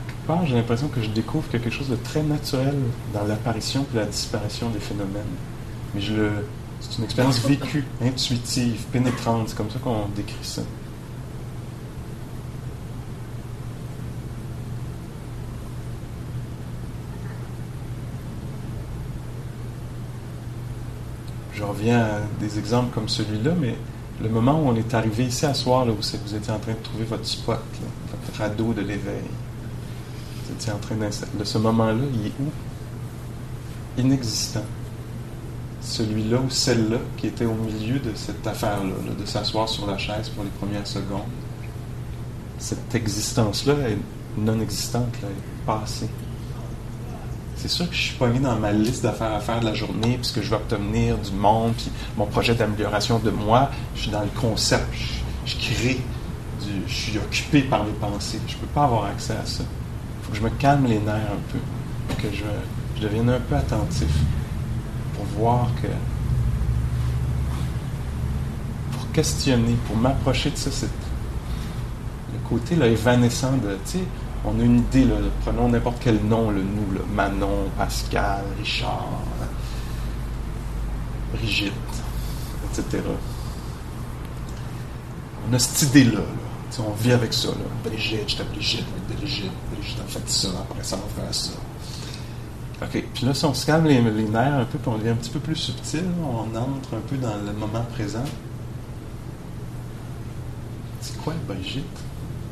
quelque 0.06 0.26
part, 0.26 0.46
j'ai 0.46 0.54
l'impression 0.54 0.88
que 0.88 1.02
je 1.02 1.08
découvre 1.08 1.48
quelque 1.48 1.70
chose 1.70 1.88
de 1.88 1.96
très 1.96 2.22
naturel 2.22 2.74
dans 3.12 3.24
l'apparition 3.24 3.86
et 3.94 3.96
la 3.96 4.06
disparition 4.06 4.70
des 4.70 4.80
phénomènes. 4.80 5.22
Mais 5.94 6.00
je 6.00 6.14
le, 6.14 6.30
c'est 6.88 6.98
une 6.98 7.04
expérience 7.04 7.40
vécue, 7.40 7.84
intuitive, 8.02 8.84
pénétrante. 8.92 9.48
C'est 9.48 9.56
comme 9.56 9.70
ça 9.70 9.78
qu'on 9.78 10.06
décrit 10.14 10.36
ça. 10.42 10.62
Je 21.54 21.62
reviens 21.62 22.00
à 22.00 22.20
des 22.38 22.58
exemples 22.58 22.94
comme 22.94 23.08
celui-là, 23.08 23.52
mais 23.58 23.76
le 24.22 24.28
moment 24.28 24.60
où 24.60 24.68
on 24.68 24.76
est 24.76 24.94
arrivé 24.94 25.24
ici 25.24 25.46
à 25.46 25.54
soir, 25.54 25.84
là, 25.84 25.92
où 25.92 25.96
vous 25.96 26.34
étiez 26.34 26.52
en 26.52 26.58
train 26.58 26.72
de 26.72 26.82
trouver 26.82 27.04
votre 27.04 27.26
spot, 27.26 27.60
votre 28.10 28.38
radeau 28.38 28.72
de 28.72 28.82
l'éveil, 28.82 29.24
vous 30.44 30.52
étiez 30.52 30.72
en 30.72 30.78
train 30.78 30.94
d'installer. 30.94 31.32
Ce 31.44 31.58
moment-là, 31.58 32.04
il 32.14 32.26
est 32.26 32.32
où? 32.40 32.50
Inexistant 33.98 34.64
celui-là 35.86 36.38
ou 36.38 36.50
celle-là 36.50 36.98
qui 37.16 37.28
était 37.28 37.44
au 37.44 37.54
milieu 37.54 37.98
de 38.00 38.10
cette 38.14 38.44
affaire-là, 38.46 38.92
de 39.18 39.24
s'asseoir 39.24 39.68
sur 39.68 39.86
la 39.86 39.96
chaise 39.96 40.28
pour 40.30 40.42
les 40.42 40.50
premières 40.50 40.86
secondes. 40.86 41.20
Cette 42.58 42.94
existence-là 42.94 43.74
est 43.88 43.98
non 44.36 44.60
existante, 44.60 45.14
là, 45.22 45.28
est 45.28 45.66
passée. 45.66 46.08
C'est 47.54 47.68
sûr 47.68 47.88
que 47.88 47.94
je 47.94 48.02
suis 48.02 48.14
pogné 48.16 48.40
dans 48.40 48.56
ma 48.56 48.72
liste 48.72 49.02
d'affaires 49.02 49.32
à 49.32 49.40
faire 49.40 49.60
de 49.60 49.64
la 49.64 49.74
journée, 49.74 50.16
puisque 50.16 50.42
je 50.42 50.50
vais 50.50 50.56
obtenir 50.56 51.16
du 51.18 51.32
monde, 51.32 51.72
puis 51.76 51.90
mon 52.16 52.26
projet 52.26 52.54
d'amélioration 52.54 53.18
de 53.18 53.30
moi. 53.30 53.70
Je 53.94 54.02
suis 54.02 54.10
dans 54.10 54.22
le 54.22 54.40
concept, 54.40 54.86
je, 55.46 55.56
crée, 55.56 56.00
je 56.86 56.92
suis 56.92 57.18
occupé 57.18 57.62
par 57.62 57.84
les 57.84 57.92
pensées. 57.92 58.40
Je 58.46 58.54
ne 58.54 58.60
peux 58.60 58.66
pas 58.66 58.84
avoir 58.84 59.04
accès 59.06 59.34
à 59.34 59.46
ça. 59.46 59.62
Il 59.62 60.26
faut 60.26 60.32
que 60.32 60.38
je 60.38 60.42
me 60.42 60.50
calme 60.50 60.86
les 60.86 60.98
nerfs 60.98 61.14
un 61.14 61.52
peu, 61.52 61.58
que 62.16 62.34
je, 62.34 62.44
je 62.96 63.02
devienne 63.02 63.30
un 63.30 63.40
peu 63.40 63.54
attentif 63.54 64.08
voir 65.36 65.68
que. 65.82 65.88
pour 68.92 69.10
questionner, 69.12 69.76
pour 69.86 69.96
m'approcher 69.96 70.50
de 70.50 70.56
ça, 70.56 70.70
c'est 70.70 70.86
le 72.32 72.48
côté 72.48 72.76
là, 72.76 72.86
évanescent 72.86 73.56
de. 73.56 73.76
Tu 73.84 73.98
sais, 73.98 74.04
on 74.44 74.58
a 74.60 74.62
une 74.62 74.78
idée, 74.78 75.04
là, 75.04 75.16
prenons 75.44 75.68
n'importe 75.68 75.96
quel 76.00 76.22
nom, 76.24 76.50
le 76.50 76.62
nous, 76.62 76.86
Manon, 77.12 77.68
Pascal, 77.76 78.44
Richard, 78.58 79.08
Brigitte, 81.32 81.72
etc. 82.70 83.02
On 85.48 85.52
a 85.54 85.58
cette 85.58 85.90
idée-là. 85.90 86.20
on 86.78 86.92
vit 86.92 87.12
avec 87.12 87.32
ça. 87.32 87.48
Brigitte, 87.84 88.28
je 88.28 88.42
Brigitte, 88.42 88.86
Brigitte, 89.08 89.50
Brigitte 89.72 90.00
a 90.00 90.08
fait 90.08 90.28
ça, 90.28 90.48
après 90.70 90.84
ça, 90.84 90.96
on 90.96 91.20
va 91.20 91.24
faire 91.24 91.34
ça. 91.34 91.52
OK. 92.82 93.04
Puis 93.14 93.24
là, 93.24 93.32
si 93.32 93.44
on 93.44 93.54
se 93.54 93.64
calme 93.64 93.86
les, 93.86 94.00
nerfs 94.00 94.54
un 94.54 94.64
peu, 94.64 94.78
puis 94.78 94.88
on 94.88 94.98
devient 94.98 95.10
un 95.10 95.16
petit 95.16 95.30
peu 95.30 95.40
plus 95.40 95.56
subtil, 95.56 96.04
on 96.22 96.54
entre 96.56 96.94
un 96.94 97.00
peu 97.08 97.16
dans 97.16 97.36
le 97.36 97.52
moment 97.52 97.84
présent. 97.94 98.24
C'est 101.00 101.16
quoi 101.18 101.32
Brigitte? 101.46 101.84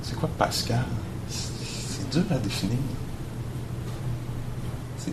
C'est 0.02 0.16
quoi 0.16 0.30
Pascal? 0.38 0.84
C'est 1.28 2.08
dur 2.10 2.24
à 2.30 2.38
définir. 2.38 2.78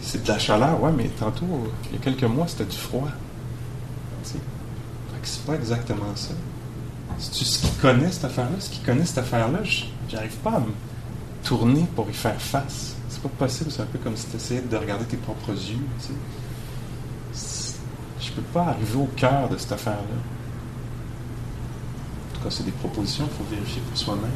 C'est 0.02 0.24
de 0.24 0.28
la 0.28 0.40
chaleur, 0.40 0.82
ouais, 0.82 0.92
mais 0.96 1.10
tantôt, 1.10 1.46
il 1.90 1.98
y 1.98 2.00
a 2.00 2.02
quelques 2.02 2.24
mois, 2.24 2.48
c'était 2.48 2.66
du 2.66 2.78
froid. 2.78 3.10
C'est 5.24 5.46
pas 5.46 5.54
exactement 5.54 6.16
ça. 6.16 6.34
C'est-tu 7.18 7.46
ce 7.46 7.60
qui 7.60 7.72
connaît 7.76 8.12
cette 8.12 8.26
affaire-là? 8.26 8.56
Ce 8.60 8.70
qui 8.70 8.80
connaît 8.80 9.06
cette 9.06 9.20
affaire-là, 9.20 9.60
j'arrive 10.10 10.36
pas 10.38 10.54
à 10.54 10.60
me 10.60 10.72
tourner 11.44 11.86
pour 11.96 12.10
y 12.10 12.14
faire 12.14 12.42
face 12.42 12.96
c'est 13.12 13.22
pas 13.22 13.30
possible. 13.30 13.72
C'est 13.72 13.82
un 13.82 13.86
peu 13.86 14.00
comme 14.00 14.16
si 14.16 14.28
tu 14.28 14.38
essayais 14.38 14.62
de 14.62 14.78
regarder 14.78 15.06
tes 15.06 15.18
propres 15.18 15.52
yeux. 15.52 15.86
Tu 16.00 16.08
sais. 17.34 17.76
Je 18.22 18.32
peux 18.32 18.42
pas 18.42 18.68
arriver 18.68 18.98
au 18.98 19.10
cœur 19.16 19.50
de 19.50 19.58
cette 19.58 19.72
affaire-là. 19.74 20.00
En 22.30 22.38
tout 22.38 22.44
cas, 22.44 22.50
c'est 22.50 22.64
des 22.64 22.72
propositions, 22.72 23.28
il 23.30 23.38
faut 23.38 23.50
vérifier 23.50 23.82
pour 23.82 23.98
soi-même. 23.98 24.30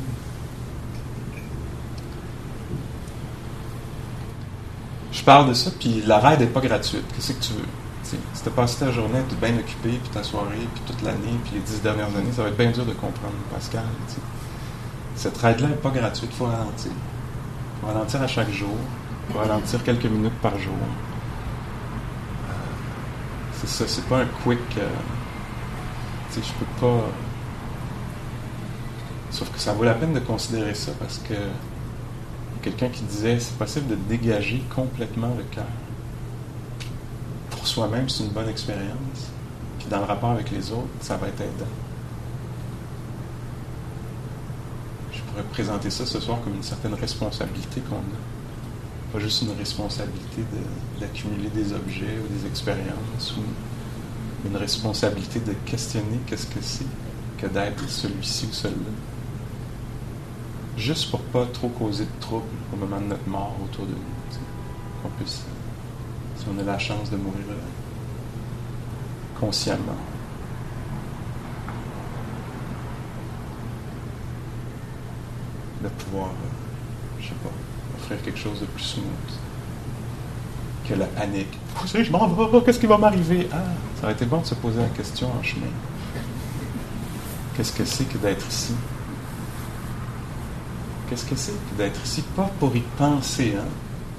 Je 5.12 5.24
parle 5.24 5.48
de 5.50 5.54
ça, 5.54 5.72
puis 5.80 6.04
la 6.06 6.20
ride 6.20 6.42
n'est 6.42 6.48
pas 6.48 6.62
gratuite. 6.62 7.06
Qu'est-ce 7.16 7.34
que 7.34 7.42
tu 7.42 7.54
veux? 7.54 7.68
si 8.04 8.44
tu 8.44 8.50
as 8.50 8.52
passé 8.52 8.86
ta 8.86 8.92
journée, 8.92 9.20
tu 9.28 9.34
es 9.34 9.50
bien 9.50 9.58
occupé, 9.60 9.90
puis 9.90 10.10
ta 10.14 10.22
soirée, 10.22 10.68
puis 10.74 10.84
toute 10.86 11.02
l'année, 11.02 11.40
puis 11.44 11.56
les 11.56 11.62
dix 11.62 11.82
dernières 11.82 12.16
années, 12.16 12.32
ça 12.36 12.44
va 12.44 12.50
être 12.50 12.58
bien 12.58 12.70
dur 12.70 12.86
de 12.86 12.94
comprendre, 12.94 13.34
Pascal. 13.52 13.84
Cette 15.16 15.38
ride-là 15.38 15.70
n'est 15.70 15.76
pas 15.76 15.90
gratuite, 15.90 16.30
il 16.32 16.38
faut 16.38 16.46
ralentir 16.46 16.92
ralentir 17.84 18.22
à 18.22 18.28
chaque 18.28 18.52
jour, 18.52 18.78
ralentir 19.34 19.84
quelques 19.84 20.06
minutes 20.06 20.40
par 20.42 20.58
jour. 20.60 20.74
Euh, 22.50 22.54
c'est 23.54 23.68
ça, 23.68 23.86
c'est 23.88 24.06
pas 24.06 24.20
un 24.20 24.28
quick. 24.44 24.60
Euh, 24.78 24.88
je 26.36 26.40
peux 26.42 26.66
pas. 26.82 27.06
Sauf 29.32 29.50
que 29.52 29.60
ça 29.60 29.74
vaut 29.74 29.84
la 29.84 29.94
peine 29.94 30.14
de 30.14 30.20
considérer 30.20 30.74
ça 30.74 30.92
parce 31.00 31.18
que 31.20 31.34
quelqu'un 32.62 32.90
qui 32.90 33.04
disait 33.04 33.40
c'est 33.40 33.58
possible 33.58 33.88
de 33.88 33.96
dégager 33.96 34.64
complètement 34.74 35.34
le 35.38 35.44
cœur. 35.44 35.66
Pour 37.52 37.68
soi-même, 37.68 38.10
c'est 38.10 38.24
une 38.24 38.30
bonne 38.30 38.50
expérience. 38.50 39.32
Puis 39.80 39.88
dans 39.90 40.00
le 40.00 40.06
rapport 40.06 40.32
avec 40.32 40.52
les 40.52 40.72
autres, 40.72 40.88
ça 41.02 41.18
va 41.18 41.28
être 41.28 41.42
aidant. 41.42 41.66
Présenter 45.44 45.90
ça 45.90 46.06
ce 46.06 46.20
soir 46.20 46.40
comme 46.44 46.56
une 46.56 46.64
certaine 46.64 46.94
responsabilité 46.94 47.82
qu'on 47.82 47.98
a. 47.98 49.14
Pas 49.14 49.20
juste 49.20 49.44
une 49.44 49.58
responsabilité 49.58 50.44
d'accumuler 51.00 51.50
des 51.50 51.74
objets 51.74 52.18
ou 52.24 52.34
des 52.34 52.48
expériences, 52.48 53.36
ou 53.38 54.48
une 54.48 54.58
responsabilité 54.58 55.40
de 55.40 55.54
questionner 55.66 56.20
qu'est-ce 56.28 56.48
que 56.48 56.62
c'est 56.62 56.86
que 57.38 57.48
d'être 57.48 57.88
celui-ci 57.90 58.48
ou 58.50 58.54
celui-là. 58.54 58.92
Juste 60.78 61.10
pour 61.10 61.22
pas 61.22 61.46
trop 61.46 61.70
causer 61.70 62.06
de 62.06 62.20
troubles 62.20 62.46
au 62.74 62.76
moment 62.76 63.00
de 63.00 63.08
notre 63.08 63.28
mort 63.28 63.56
autour 63.64 63.86
de 63.86 63.92
nous. 63.92 63.98
Qu'on 65.02 65.10
puisse, 65.10 65.44
si 66.38 66.46
on 66.54 66.60
a 66.60 66.64
la 66.64 66.80
chance 66.80 67.10
de 67.10 67.18
mourir 67.18 67.46
euh, 67.50 69.40
consciemment. 69.40 69.98
De 75.82 75.90
pouvoir, 75.90 76.28
euh, 76.28 77.22
je 77.22 77.28
sais 77.28 77.34
pas, 77.44 77.50
offrir 77.98 78.22
quelque 78.22 78.40
chose 78.40 78.60
de 78.60 78.66
plus 78.66 78.84
smooth 78.84 79.06
que 80.88 80.94
la 80.94 81.06
panique. 81.06 81.58
Vous 81.76 82.04
je 82.04 82.12
m'en 82.12 82.28
vais, 82.28 82.62
qu'est-ce 82.64 82.80
qui 82.80 82.86
va 82.86 82.98
m'arriver? 82.98 83.48
Ah, 83.52 83.58
ça 83.98 84.04
aurait 84.04 84.14
été 84.14 84.26
bon 84.26 84.42
de 84.42 84.46
se 84.46 84.56
poser 84.56 84.82
la 84.82 84.90
question 84.90 85.28
en 85.28 85.44
chemin. 85.44 85.66
Qu'est-ce 87.56 87.72
que 87.72 87.86
c'est 87.86 88.06
que 88.06 88.18
d'être 88.18 88.48
ici? 88.48 88.74
Qu'est-ce 91.10 91.26
que 91.26 91.36
c'est 91.36 91.52
que 91.52 91.78
d'être 91.78 92.00
ici? 92.04 92.24
Pas 92.36 92.50
pour 92.60 92.76
y 92.76 92.82
penser, 92.98 93.56
hein? 93.58 93.66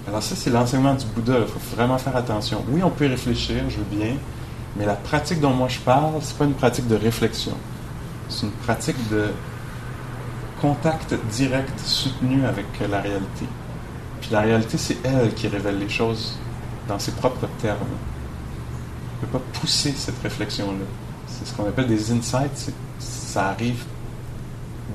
Alors 0.08 0.22
ça, 0.22 0.36
c'est 0.36 0.50
l'enseignement 0.50 0.94
du 0.94 1.04
Bouddha. 1.06 1.40
Il 1.40 1.46
faut 1.46 1.76
vraiment 1.76 1.98
faire 1.98 2.14
attention. 2.16 2.64
Oui, 2.68 2.80
on 2.82 2.90
peut 2.90 3.08
réfléchir, 3.08 3.64
je 3.68 3.78
veux 3.78 3.84
bien, 3.90 4.14
mais 4.76 4.86
la 4.86 4.94
pratique 4.94 5.40
dont 5.40 5.50
moi 5.50 5.68
je 5.68 5.80
parle, 5.80 6.14
c'est 6.20 6.36
pas 6.36 6.44
une 6.44 6.54
pratique 6.54 6.86
de 6.86 6.94
réflexion. 6.94 7.52
C'est 8.28 8.46
une 8.46 8.52
pratique 8.52 8.96
de 9.10 9.30
contact 10.60 11.14
direct, 11.30 11.78
soutenu 11.80 12.44
avec 12.44 12.66
la 12.88 13.00
réalité. 13.00 13.46
Puis 14.20 14.30
la 14.30 14.40
réalité, 14.40 14.78
c'est 14.78 14.96
elle 15.04 15.34
qui 15.34 15.48
révèle 15.48 15.78
les 15.78 15.88
choses 15.88 16.38
dans 16.88 16.98
ses 16.98 17.12
propres 17.12 17.48
termes. 17.60 17.78
On 19.22 19.26
ne 19.26 19.30
peut 19.30 19.38
pas 19.38 19.44
pousser 19.60 19.92
cette 19.92 20.20
réflexion-là. 20.22 20.84
C'est 21.26 21.46
ce 21.46 21.54
qu'on 21.54 21.68
appelle 21.68 21.86
des 21.86 22.12
insights. 22.12 22.72
Ça 22.98 23.48
arrive 23.50 23.84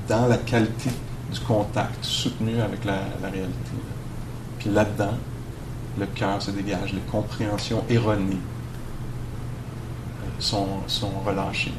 dans 0.08 0.26
la 0.26 0.38
qualité 0.38 0.90
du 1.32 1.40
contact 1.40 2.04
soutenu 2.04 2.60
avec 2.60 2.84
la, 2.84 3.00
réalité. 3.22 3.70
Puis 4.58 4.70
là-dedans, 4.70 5.14
le 5.98 6.06
cœur 6.06 6.40
se 6.40 6.50
dégage, 6.50 6.92
les 6.92 7.00
compréhensions 7.10 7.84
erronées 7.88 8.36
euh, 10.22 10.28
sont, 10.38 10.68
sont 10.86 11.12
relâchées. 11.24 11.74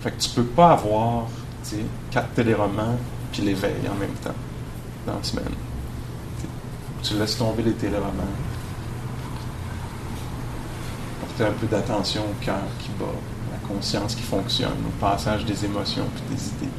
Fait 0.00 0.10
que 0.10 0.20
tu 0.20 0.30
peux 0.30 0.44
pas 0.44 0.72
avoir 0.72 1.26
quatre 2.10 2.32
téléromans, 2.34 2.96
puis 3.32 3.42
l'éveil 3.42 3.88
en 3.90 3.94
même 3.94 4.14
temps, 4.22 4.34
dans 5.06 5.16
la 5.16 5.22
semaine. 5.22 5.44
Tu 7.02 7.14
laisses 7.14 7.36
tomber 7.36 7.62
les 7.62 7.74
téléromans. 7.74 8.34
Porter 11.20 11.44
un 11.44 11.52
peu 11.52 11.66
d'attention 11.66 12.22
au 12.22 12.44
cœur 12.44 12.62
qui 12.78 12.90
bat, 12.98 13.04
à 13.04 13.52
la 13.52 13.68
conscience 13.74 14.14
qui 14.14 14.22
fonctionne, 14.22 14.78
au 14.86 15.00
passage 15.00 15.44
des 15.44 15.64
émotions 15.64 16.06
puis 16.14 16.36
des 16.36 16.42
idées. 16.48 16.72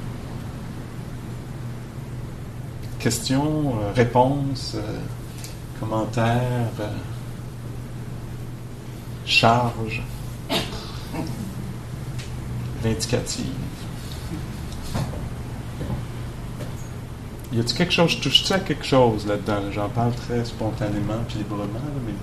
questions, 3.07 3.73
euh, 3.81 3.93
réponses, 3.93 4.73
euh, 4.75 4.99
commentaires, 5.79 6.73
euh, 6.81 6.89
charges 9.25 10.03
vindicatives. 12.83 13.76
Y 17.57 17.59
a-t-il 17.59 17.75
quelque 17.75 17.93
chose, 17.93 18.19
touche-tu 18.19 18.53
à 18.53 18.59
quelque 18.59 18.85
chose 18.85 19.25
là-dedans? 19.25 19.55
là? 19.55 19.71
J'en 19.71 19.89
parle 19.89 20.13
très 20.13 20.45
spontanément 20.45 21.15
puis 21.27 21.39
librement, 21.39 21.65
mais. 22.05 22.13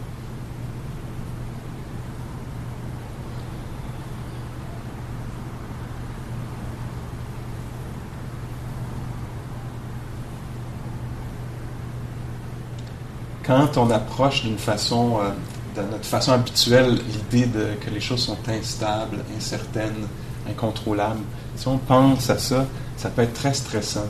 Quand 13.43 13.77
on 13.77 13.91
approche 13.91 14.45
d'une 14.45 14.57
façon, 14.57 15.19
euh, 15.21 15.83
de 15.83 15.91
notre 15.91 16.05
façon 16.05 16.31
habituelle, 16.31 17.01
l'idée 17.33 17.49
que 17.81 17.91
les 17.91 18.01
choses 18.01 18.21
sont 18.21 18.39
instables, 18.47 19.25
incertaines, 19.37 20.07
incontrôlables, 20.49 21.25
si 21.57 21.67
on 21.67 21.79
pense 21.79 22.31
à 22.31 22.39
ça, 22.39 22.67
ça 22.97 23.11
peut 23.11 23.23
être 23.23 23.35
très 23.35 23.53
stressant. 23.53 24.07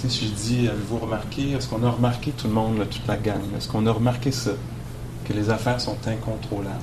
Tu 0.00 0.10
sais, 0.10 0.26
je 0.26 0.30
dis, 0.30 0.68
avez-vous 0.68 0.98
remarqué, 0.98 1.52
est-ce 1.52 1.68
qu'on 1.68 1.82
a 1.82 1.90
remarqué 1.90 2.30
tout 2.32 2.48
le 2.48 2.52
monde, 2.52 2.86
toute 2.90 3.06
la 3.06 3.16
gang, 3.16 3.40
est-ce 3.56 3.66
qu'on 3.66 3.86
a 3.86 3.92
remarqué 3.92 4.30
ça, 4.30 4.50
que 5.24 5.32
les 5.32 5.48
affaires 5.48 5.80
sont 5.80 5.96
incontrôlables? 6.06 6.76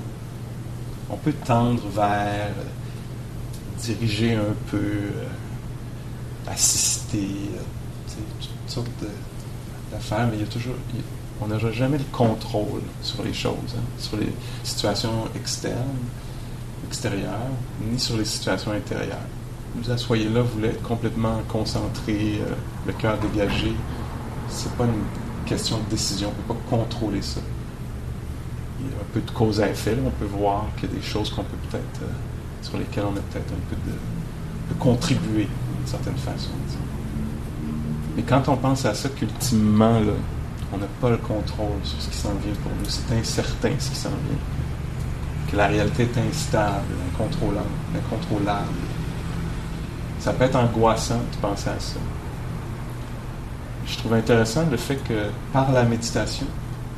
On 1.11 1.17
peut 1.17 1.33
tendre 1.45 1.83
vers, 1.93 2.47
euh, 2.47 3.77
diriger 3.77 4.33
un 4.33 4.55
peu, 4.71 4.77
euh, 4.77 5.25
assister, 6.47 7.27
euh, 7.55 8.13
toutes 8.41 8.71
sortes 8.71 8.89
d'affaires, 9.91 10.27
mais 10.31 10.37
il 10.37 10.41
y 10.41 10.43
a 10.43 10.47
toujours, 10.47 10.75
on 11.39 11.47
n'a 11.47 11.59
jamais 11.71 11.99
le 11.99 12.05
contrôle 12.11 12.81
sur 13.03 13.23
les 13.23 13.33
choses, 13.33 13.75
hein, 13.77 13.83
sur 13.99 14.17
les 14.17 14.33
situations 14.63 15.27
externes, 15.35 15.99
extérieures, 16.87 17.51
ni 17.79 17.99
sur 17.99 18.17
les 18.17 18.25
situations 18.25 18.71
intérieures 18.71 19.27
vous 19.75 19.91
asseyez 19.91 20.29
là, 20.29 20.41
vous 20.41 20.55
voulez 20.55 20.69
être 20.69 20.83
complètement 20.83 21.41
concentré, 21.47 22.39
euh, 22.41 22.53
le 22.85 22.93
cœur 22.93 23.17
dégagé. 23.17 23.73
C'est 24.47 24.71
pas 24.73 24.85
une 24.85 25.45
question 25.45 25.77
de 25.77 25.89
décision, 25.89 26.29
on 26.29 26.53
peut 26.53 26.53
pas 26.53 26.77
contrôler 26.77 27.21
ça. 27.21 27.41
Il 28.79 28.87
y 28.87 28.89
a 28.89 28.97
un 28.97 29.13
peu 29.13 29.21
de 29.21 29.31
cause 29.31 29.61
à 29.61 29.69
effet, 29.69 29.95
là. 29.95 30.01
on 30.05 30.11
peut 30.11 30.25
voir 30.25 30.65
qu'il 30.77 30.89
y 30.89 30.93
a 30.93 30.95
des 30.95 31.01
choses 31.01 31.29
qu'on 31.29 31.43
peut 31.43 31.57
peut-être, 31.69 32.01
euh, 32.03 32.61
sur 32.61 32.77
lesquelles 32.77 33.05
on 33.05 33.17
a 33.17 33.21
peut-être 33.21 33.51
un 33.51 33.69
peu 33.69 33.75
de, 33.89 33.95
de 34.73 34.79
contribuer 34.79 35.47
d'une 35.47 35.87
certaine 35.87 36.17
façon. 36.17 36.49
Mais 38.15 38.21
quand 38.23 38.47
on 38.47 38.57
pense 38.57 38.85
à 38.85 38.93
ça 38.93 39.09
qu'ultimement, 39.09 39.99
là, 39.99 40.13
on 40.71 40.77
n'a 40.77 40.87
pas 41.01 41.09
le 41.09 41.17
contrôle 41.17 41.79
sur 41.83 41.99
ce 41.99 42.09
qui 42.09 42.17
s'en 42.17 42.33
vient 42.43 42.53
pour 42.61 42.71
nous, 42.71 42.89
c'est 42.89 43.11
incertain 43.15 43.71
ce 43.79 43.89
qui 43.89 43.95
s'en 43.95 44.09
vient. 44.09 45.49
Que 45.49 45.57
la 45.57 45.67
réalité 45.67 46.03
est 46.03 46.17
instable, 46.29 46.93
incontrôlable, 47.11 47.67
incontrôlable. 47.95 48.67
Ça 50.23 50.31
peut 50.31 50.45
être 50.45 50.55
angoissant 50.55 51.17
de 51.17 51.37
penser 51.41 51.69
à 51.69 51.77
ça. 51.81 51.99
Je 53.85 53.97
trouve 53.97 54.13
intéressant 54.13 54.63
le 54.71 54.77
fait 54.77 54.95
que 54.95 55.27
par 55.51 55.73
la 55.73 55.83
méditation, 55.83 56.45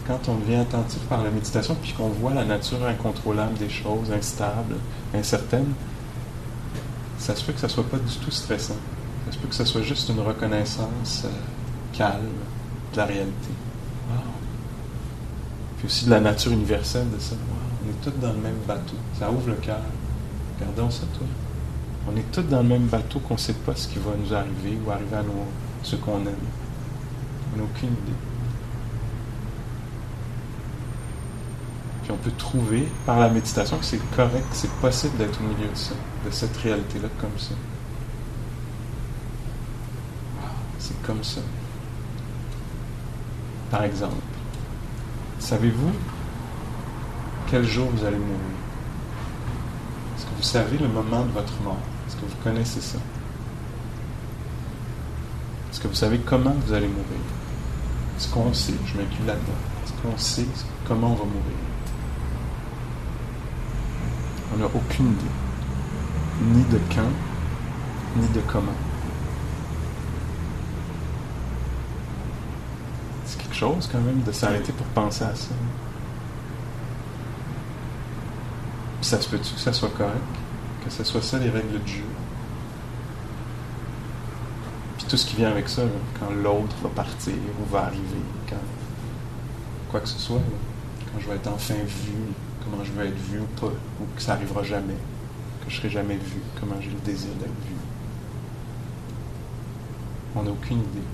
quand 0.06 0.30
on 0.30 0.36
devient 0.36 0.58
attentif 0.58 1.00
par 1.10 1.24
la 1.24 1.32
méditation, 1.32 1.76
puis 1.82 1.94
qu'on 1.94 2.10
voit 2.10 2.36
la 2.36 2.46
nature 2.46 2.86
incontrôlable 2.86 3.56
des 3.56 3.68
choses, 3.68 4.12
instables, 4.16 4.76
incertaines, 5.16 5.74
ça 7.18 7.36
se 7.36 7.44
peut 7.44 7.54
que 7.54 7.60
ça 7.60 7.68
soit 7.68 7.90
pas 7.90 7.98
du 7.98 8.16
tout 8.18 8.30
stressant. 8.30 8.78
Ça 9.26 9.32
se 9.32 9.40
peut 9.40 9.48
que 9.48 9.56
ça 9.56 9.66
soit 9.66 9.82
juste 9.82 10.08
une 10.10 10.20
reconnaissance 10.20 11.24
euh, 11.26 11.30
calme 11.94 12.30
de 12.94 12.98
la 12.98 13.06
réalité. 13.06 13.50
Wow. 14.08 14.22
Puis 15.80 15.88
aussi 15.88 16.06
de 16.06 16.12
la 16.12 16.20
nature 16.20 16.52
universelle 16.52 17.10
de 17.10 17.20
ça. 17.20 17.34
Wow, 17.34 17.88
on 17.88 17.90
est 17.90 18.04
tous 18.04 18.20
dans 18.22 18.34
le 18.34 18.40
même 18.40 18.60
bateau. 18.68 18.98
Ça 19.18 19.32
ouvre 19.32 19.48
le 19.48 19.56
cœur. 19.56 19.82
Regardons 20.60 20.92
ça, 20.92 21.06
toi. 21.18 21.26
On 22.08 22.16
est 22.16 22.32
tous 22.32 22.44
dans 22.44 22.62
le 22.62 22.68
même 22.70 22.86
bateau 22.86 23.20
qu'on 23.20 23.34
ne 23.34 23.40
sait 23.40 23.54
pas 23.54 23.76
ce 23.76 23.88
qui 23.88 23.98
va 24.00 24.12
nous 24.18 24.34
arriver 24.34 24.78
ou 24.86 24.92
arriver 24.92 25.16
à 25.16 25.24
nos, 25.24 25.48
ceux 25.82 25.98
qu'on 25.98 26.20
aime. 26.22 26.36
On 27.54 27.58
n'a 27.58 27.64
aucune 27.64 27.90
idée. 27.90 28.18
Puis 32.04 32.12
on 32.12 32.18
peut 32.18 32.32
trouver 32.38 32.88
par 33.06 33.20
la 33.20 33.30
méditation 33.30 33.78
que 33.78 33.86
c'est 33.86 34.00
correct, 34.16 34.46
que 34.52 34.56
c'est 34.56 34.72
possible 34.74 35.18
d'être 35.18 35.40
au 35.42 35.44
milieu 35.44 35.68
de 35.68 35.76
ça, 35.76 35.96
de 36.24 36.30
cette 36.30 36.56
réalité-là 36.58 37.08
comme 37.20 37.38
ça. 37.40 37.56
Wow, 40.40 40.50
C'est 40.78 41.02
comme 41.02 41.24
ça. 41.24 41.42
Par 43.72 43.84
exemple, 43.84 44.14
savez-vous 45.40 45.92
quel 47.48 47.66
jour 47.66 47.90
vous 47.92 48.06
allez 48.06 48.18
mourir? 48.18 48.65
Savez 50.46 50.78
le 50.78 50.88
moment 50.88 51.26
de 51.26 51.32
votre 51.32 51.60
mort? 51.64 51.80
Est-ce 52.08 52.16
que 52.16 52.22
vous 52.22 52.36
connaissez 52.44 52.80
ça? 52.80 53.00
Est-ce 55.72 55.80
que 55.80 55.88
vous 55.88 55.96
savez 55.96 56.20
comment 56.20 56.56
vous 56.66 56.72
allez 56.72 56.88
mourir? 56.88 57.20
Est-ce 58.16 58.30
qu'on 58.30 58.54
sait? 58.54 58.76
Je 58.86 58.96
m'inclus 58.96 59.26
là-dedans. 59.26 59.52
Est-ce 59.84 59.94
qu'on 60.02 60.18
sait 60.18 60.46
comment 60.88 61.08
on 61.08 61.16
va 61.16 61.26
mourir? 61.26 61.58
On 64.54 64.58
n'a 64.58 64.66
aucune 64.68 65.08
idée. 65.08 65.26
Ni 66.44 66.64
de 66.66 66.80
quand, 66.94 68.22
ni 68.22 68.28
de 68.28 68.42
comment. 68.42 68.72
C'est 73.26 73.40
quelque 73.42 73.56
chose 73.56 73.90
quand 73.92 74.00
même 74.00 74.22
de 74.22 74.32
s'arrêter 74.32 74.72
pour 74.74 74.86
penser 74.88 75.24
à 75.24 75.34
ça. 75.34 75.56
Ça 79.06 79.22
se 79.22 79.30
peut-tu 79.30 79.54
que 79.54 79.60
ça 79.60 79.72
soit 79.72 79.90
correct? 79.90 80.18
Que 80.84 80.90
ce 80.90 81.04
soit 81.04 81.22
ça 81.22 81.38
les 81.38 81.52
règles 81.52 81.80
du 81.84 81.94
jeu? 81.94 82.04
Puis 84.98 85.06
tout 85.08 85.16
ce 85.16 85.28
qui 85.28 85.36
vient 85.36 85.52
avec 85.52 85.70
ça, 85.70 85.84
quand 86.20 86.32
l'autre 86.32 86.76
va 86.82 86.90
partir 86.90 87.36
ou 87.62 87.72
va 87.72 87.84
arriver, 87.84 88.02
quand 88.50 88.56
quoi 89.92 90.00
que 90.00 90.08
ce 90.08 90.18
soit, 90.18 90.42
quand 91.14 91.20
je 91.20 91.30
vais 91.30 91.36
être 91.36 91.48
enfin 91.54 91.76
vu, 91.76 92.14
comment 92.64 92.84
je 92.84 92.92
vais 92.94 93.10
être 93.10 93.30
vu 93.30 93.42
ou 93.42 93.62
pas, 93.62 93.68
ou 93.68 94.06
que 94.16 94.22
ça 94.24 94.34
arrivera 94.34 94.64
jamais, 94.64 94.98
que 95.64 95.70
je 95.70 95.78
serai 95.78 95.92
jamais 95.92 96.16
vu, 96.16 96.42
comment 96.60 96.82
j'ai 96.82 96.90
le 96.90 97.00
désir 97.06 97.30
d'être 97.40 97.50
vu. 97.50 97.76
On 100.36 100.42
n'a 100.42 100.50
aucune 100.50 100.80
idée. 100.80 101.06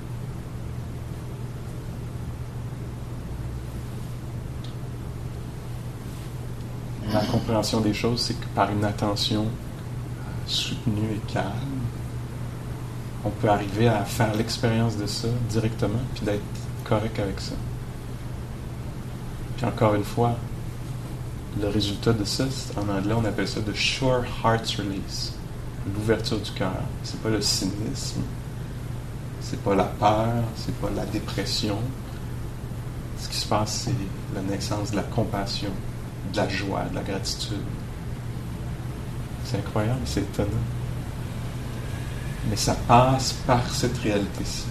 La 7.11 7.19
compréhension 7.31 7.79
des 7.79 7.93
choses, 7.93 8.21
c'est 8.21 8.39
que 8.39 8.45
par 8.53 8.69
une 8.71 8.83
attention 8.83 9.45
soutenue 10.45 11.13
et 11.15 11.31
calme, 11.31 11.51
on 13.23 13.29
peut 13.29 13.49
arriver 13.49 13.87
à 13.87 14.03
faire 14.03 14.33
l'expérience 14.35 14.97
de 14.97 15.05
ça 15.05 15.27
directement, 15.49 15.99
puis 16.13 16.25
d'être 16.25 16.41
correct 16.83 17.19
avec 17.19 17.39
ça. 17.39 17.53
Puis 19.57 19.65
encore 19.65 19.95
une 19.95 20.03
fois, 20.03 20.35
le 21.59 21.67
résultat 21.67 22.13
de 22.13 22.23
ça, 22.23 22.45
en 22.77 22.89
anglais, 22.89 23.13
on 23.13 23.25
appelle 23.25 23.47
ça 23.47 23.61
the 23.61 23.75
sure 23.75 24.23
heart 24.43 24.67
release, 24.77 25.33
l'ouverture 25.93 26.39
du 26.39 26.51
cœur. 26.51 26.81
C'est 27.03 27.21
pas 27.21 27.29
le 27.29 27.41
cynisme, 27.41 28.21
c'est 29.39 29.61
pas 29.61 29.75
la 29.75 29.85
peur, 29.85 30.43
c'est 30.55 30.75
pas 30.75 30.89
la 30.95 31.05
dépression. 31.05 31.77
Ce 33.19 33.29
qui 33.29 33.37
se 33.37 33.47
passe, 33.47 33.85
c'est 33.85 33.95
la 34.33 34.41
naissance 34.41 34.91
de 34.91 34.95
la 34.95 35.03
compassion, 35.03 35.71
de 36.31 36.37
la 36.37 36.47
joie, 36.49 36.83
de 36.89 36.95
la 36.95 37.01
gratitude. 37.01 37.63
C'est 39.45 39.57
incroyable, 39.57 39.99
c'est 40.05 40.21
étonnant. 40.21 40.49
Mais 42.49 42.55
ça 42.55 42.75
passe 42.87 43.33
par 43.45 43.67
cette 43.69 43.97
réalité-ci. 43.99 44.65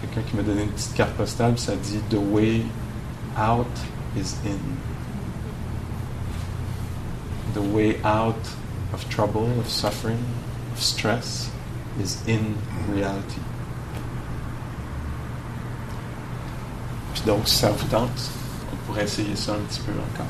Quelqu'un 0.00 0.28
qui 0.28 0.36
m'a 0.36 0.42
donné 0.42 0.62
une 0.62 0.70
petite 0.70 0.94
carte 0.94 1.12
postale, 1.12 1.58
ça 1.58 1.74
dit 1.76 1.98
The 2.10 2.14
way 2.14 2.62
out 3.36 3.66
is 4.16 4.34
in. 4.44 4.58
The 7.54 7.74
way 7.74 7.96
out 8.04 8.36
of 8.92 9.08
trouble, 9.08 9.48
of 9.58 9.68
suffering, 9.68 10.18
of 10.72 10.82
stress 10.82 11.50
is 12.00 12.18
in 12.28 12.54
reality. 12.94 13.40
Puis 17.14 17.22
donc, 17.26 17.48
ça 17.48 17.70
vous 17.70 17.86
tente, 17.86 18.30
on 18.72 18.76
pourrait 18.86 19.04
essayer 19.04 19.34
ça 19.36 19.52
un 19.52 19.64
petit 19.68 19.80
peu 19.80 19.92
encore. 19.92 20.26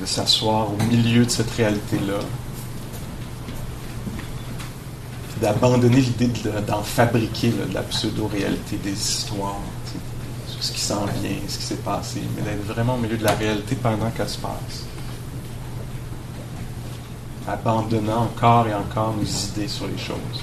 De 0.00 0.06
s'asseoir 0.06 0.72
au 0.72 0.76
milieu 0.84 1.24
de 1.24 1.30
cette 1.30 1.50
réalité-là, 1.50 2.20
d'abandonner 5.40 6.00
l'idée 6.00 6.26
de- 6.28 6.60
d'en 6.66 6.82
fabriquer 6.82 7.50
de 7.50 7.72
la 7.72 7.82
pseudo-réalité, 7.82 8.76
des 8.76 8.92
histoires, 8.92 9.56
ce 10.60 10.72
qui 10.72 10.80
s'en 10.80 11.04
vient, 11.06 11.30
ce 11.48 11.58
qui 11.58 11.64
s'est 11.64 11.74
passé, 11.76 12.20
mais 12.36 12.42
d'être 12.42 12.64
vraiment 12.66 12.94
au 12.94 12.98
milieu 12.98 13.16
de 13.16 13.24
la 13.24 13.34
réalité 13.34 13.76
pendant 13.76 14.10
qu'elle 14.10 14.28
se 14.28 14.38
passe. 14.38 14.84
Abandonnant 17.46 18.24
encore 18.24 18.66
et 18.66 18.74
encore 18.74 19.14
nos 19.16 19.24
idées 19.24 19.68
sur 19.68 19.86
les 19.86 19.96
choses. 19.98 20.42